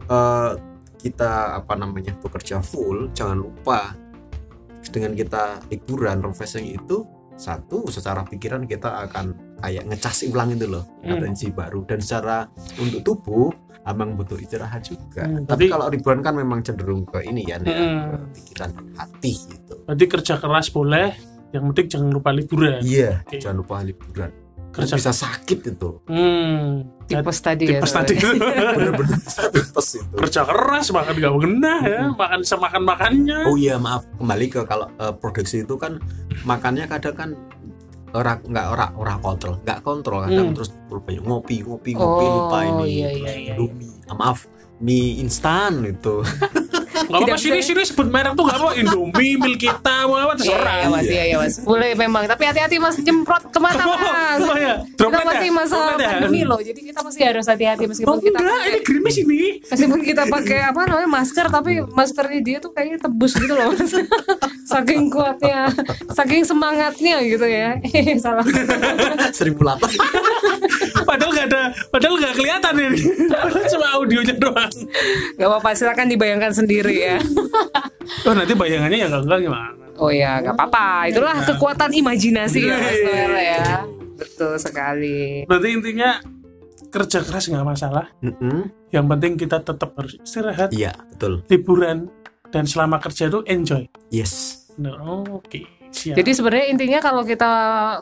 eh, 0.03 0.51
kita 0.97 1.31
apa 1.55 1.73
namanya 1.77 2.17
bekerja 2.17 2.59
full, 2.59 3.13
jangan 3.13 3.37
lupa 3.37 3.93
dengan 4.89 5.13
kita 5.13 5.43
liburan 5.69 6.17
refreshing 6.19 6.73
itu 6.73 7.05
satu 7.37 7.85
secara 7.87 8.25
pikiran 8.25 8.65
kita 8.65 9.05
akan 9.05 9.37
kayak 9.57 9.83
ngecas 9.85 10.17
ulang 10.25 10.49
itu 10.51 10.65
loh 10.65 10.85
Hmm. 10.99 11.17
atensi 11.17 11.49
baru 11.49 11.81
dan 11.83 11.97
secara 11.97 12.45
untuk 12.77 13.01
tubuh 13.01 13.49
emang 13.83 14.13
butuh 14.13 14.35
istirahat 14.35 14.83
juga. 14.83 15.23
Hmm, 15.23 15.43
Tapi 15.43 15.65
tapi- 15.65 15.67
kalau 15.69 15.87
liburan 15.87 16.19
kan 16.19 16.33
memang 16.33 16.59
cenderung 16.59 17.03
ke 17.03 17.23
ini 17.23 17.41
ya, 17.41 17.55
ya, 17.57 17.71
Hmm. 17.71 18.03
ke 18.03 18.17
pikiran 18.35 18.71
hati 18.93 19.33
gitu. 19.47 19.73
Berarti 19.81 20.05
kerja 20.05 20.33
keras 20.35 20.67
boleh, 20.69 21.15
yang 21.49 21.63
penting 21.67 21.87
jangan 21.89 22.09
lupa 22.11 22.29
liburan. 22.29 22.83
Iya, 22.83 23.23
Oke. 23.23 23.39
jangan 23.39 23.57
lupa 23.57 23.79
liburan. 23.81 24.31
Kerja 24.67 24.93
Bisa 24.93 25.09
sakit 25.09 25.59
itu. 25.65 25.89
Hmm, 26.05 26.85
tipes 27.07 27.39
tadi 27.39 27.65
ya 27.65 27.79
tipes 27.79 27.89
tadi. 27.89 28.13
Bener-bener 28.75 29.17
tipes 29.49 29.87
itu. 29.95 30.13
kerja 30.13 30.43
keras 30.43 30.91
makan 30.91 31.13
nggak 31.15 31.33
kena 31.39 31.73
ya, 31.81 32.01
makan 32.11 32.39
semakan 32.43 32.83
makannya. 32.83 33.39
Oh 33.47 33.55
iya 33.55 33.79
maaf 33.79 34.05
kembali 34.13 34.45
ke 34.51 34.61
kalau 34.63 34.91
eh, 34.93 35.15
produksi 35.15 35.63
itu 35.63 35.79
kan 35.79 35.97
makannya 36.43 36.85
kadang 36.85 37.15
kan 37.15 37.29
ora 38.13 38.39
nggak 38.39 38.65
ora 38.71 38.87
ora 38.95 39.13
kontrol 39.19 39.59
nggak 39.61 39.79
kontrol 39.81 40.23
kadang 40.23 40.51
Hmm. 40.51 40.55
terus 40.55 40.69
banyak 40.87 41.23
ngopi 41.23 41.55
ngopi 41.61 41.91
ngopi 41.91 42.25
Oh, 42.25 42.33
lupa 42.39 42.57
ini 42.63 42.85
iya, 42.89 43.07
terus 43.11 43.27
iya, 43.27 43.33
iya. 43.35 43.53
Indomie 43.55 43.91
Ah, 44.07 44.15
maaf 44.15 44.47
mie 44.79 45.19
instan 45.19 45.83
itu 45.83 46.23
Nggak 46.99 47.19
apa-apa 47.19 47.37
sini 47.37 47.59
sini 47.59 47.81
sebut 47.83 48.07
merek 48.07 48.33
tuh 48.33 48.43
nggak 48.43 48.57
apa 48.57 48.69
Indomie, 48.75 49.33
Milkita, 49.35 49.95
mau 50.03 50.17
apa 50.17 50.33
Iya, 50.33 50.39
terserah. 50.39 50.75
iya, 50.75 50.87
mas, 50.87 51.05
iya, 51.05 51.23
iya, 51.25 51.37
mas. 51.37 51.53
Boleh 51.59 51.91
memang, 51.93 52.23
tapi 52.25 52.43
hati-hati 52.43 52.75
mas 52.77 52.97
jemprot 52.97 53.43
ke 53.45 53.59
mata 53.59 53.83
mas. 53.83 54.39
Oh, 54.39 54.55
iya. 54.55 54.73
Kita 54.83 54.97
Droplet 54.97 55.25
masih 55.27 55.49
masa 55.51 55.75
ya? 55.75 56.09
pandemi 56.17 56.41
loh, 56.41 56.59
jadi 56.59 56.79
kita 56.79 56.99
masih 56.99 57.21
harus 57.23 57.45
hati-hati 57.45 57.83
Oh, 57.83 57.89
meskipun 57.89 58.17
kita 58.19 58.37
enggak, 58.37 58.57
pakai, 58.57 58.69
ini 58.69 58.79
gerimis 58.81 59.15
ini. 59.17 59.41
meskipun 59.63 59.99
kita 60.01 60.23
pakai 60.25 60.59
apa 60.63 60.79
namanya 60.83 61.09
masker, 61.11 61.45
tapi 61.47 61.71
maskernya 61.87 62.39
dia 62.41 62.57
tuh 62.57 62.71
kayaknya 62.71 62.97
tebus 62.99 63.31
gitu 63.33 63.53
loh, 63.53 63.67
mas. 63.69 63.93
saking 64.71 65.07
kuatnya, 65.07 65.71
saking 66.11 66.43
semangatnya 66.43 67.21
gitu 67.21 67.45
ya. 67.45 67.77
Salah. 68.23 68.43
seribu 69.31 69.61
delapan 69.61 69.87
Padahal 71.07 71.31
nggak 71.31 71.47
ada, 71.47 71.61
padahal 71.87 72.15
nggak 72.19 72.33
kelihatan 72.35 72.73
ini. 72.83 72.99
Cuma 73.71 73.87
audionya 73.95 74.35
doang. 74.35 74.73
Gak 75.39 75.47
apa-apa, 75.47 75.69
silakan 75.71 76.11
dibayangkan 76.11 76.51
sendiri 76.51 76.95
ya. 76.99 77.17
Oh 78.27 78.35
nanti 78.35 78.51
bayangannya 78.51 79.07
yang 79.07 79.11
enggak 79.15 79.39
gimana? 79.39 79.71
Oh 79.97 80.11
ya, 80.11 80.43
nggak 80.43 80.53
apa-apa. 80.53 81.07
Itulah 81.09 81.47
kekuatan 81.47 81.95
imajinasi 81.95 82.59
ya, 82.67 82.75
Mas 82.75 82.99
Noel 83.01 83.33
ya. 83.39 83.65
Betul 84.19 84.53
sekali. 84.59 85.47
Berarti 85.47 85.67
intinya 85.71 86.19
kerja 86.91 87.23
keras 87.23 87.47
nggak 87.47 87.65
masalah. 87.65 88.05
Mm-mm. 88.19 88.67
Yang 88.91 89.05
penting 89.15 89.31
kita 89.39 89.57
tetap 89.63 89.95
harus 89.95 90.15
istirahat, 90.19 90.71
iya 90.71 90.95
betul 91.11 91.43
liburan, 91.51 92.07
dan 92.51 92.63
selama 92.63 92.99
kerja 93.03 93.27
itu 93.27 93.43
enjoy. 93.47 93.83
yes 94.11 94.63
Bener. 94.77 94.93
Oh, 95.01 95.41
Oke, 95.41 95.65
siap. 95.89 96.15
Jadi 96.15 96.29
sebenarnya 96.31 96.65
intinya 96.67 96.99
kalau 96.99 97.21
kita 97.21 97.51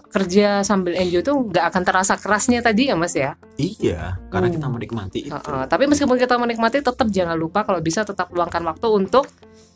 kerja 0.07 0.61
sambil 0.61 0.93
enjoy 0.93 1.19
tuh 1.21 1.33
nggak 1.45 1.63
akan 1.65 1.81
terasa 1.81 2.13
kerasnya 2.15 2.59
tadi 2.59 2.87
ya 2.87 2.93
Mas 2.93 3.13
ya. 3.13 3.33
iya 3.55 4.17
karena 4.27 4.45
Hmm. 4.45 4.53
kita 4.53 4.65
menikmati 4.67 5.17
itu 5.23 5.31
Heeh, 5.31 5.61
tapi 5.65 5.83
meskipun 5.85 6.15
kita 6.15 6.35
menikmati, 6.35 6.79
tetap 6.79 7.05
jangan 7.07 7.33
lupa 7.33 7.61
kalau 7.61 7.77
bisa 7.79 8.01
tetap 8.01 8.27
luangkan 8.29 8.61
waktu 8.63 8.85
untuk 8.89 9.25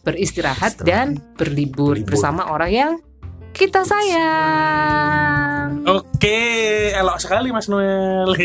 beristirahat 0.02 0.76
Istirahat. 0.76 0.84
dan 0.84 1.06
berlibur, 1.34 1.93
Berlibur. 1.93 2.10
bersama 2.12 2.48
orang 2.48 2.69
yang 2.69 2.91
kita 3.50 3.82
sayang. 3.84 5.82
Oke, 5.86 6.38
elok 6.91 7.17
sekali 7.17 7.50
Mas 7.50 7.65
Noel. 7.65 8.30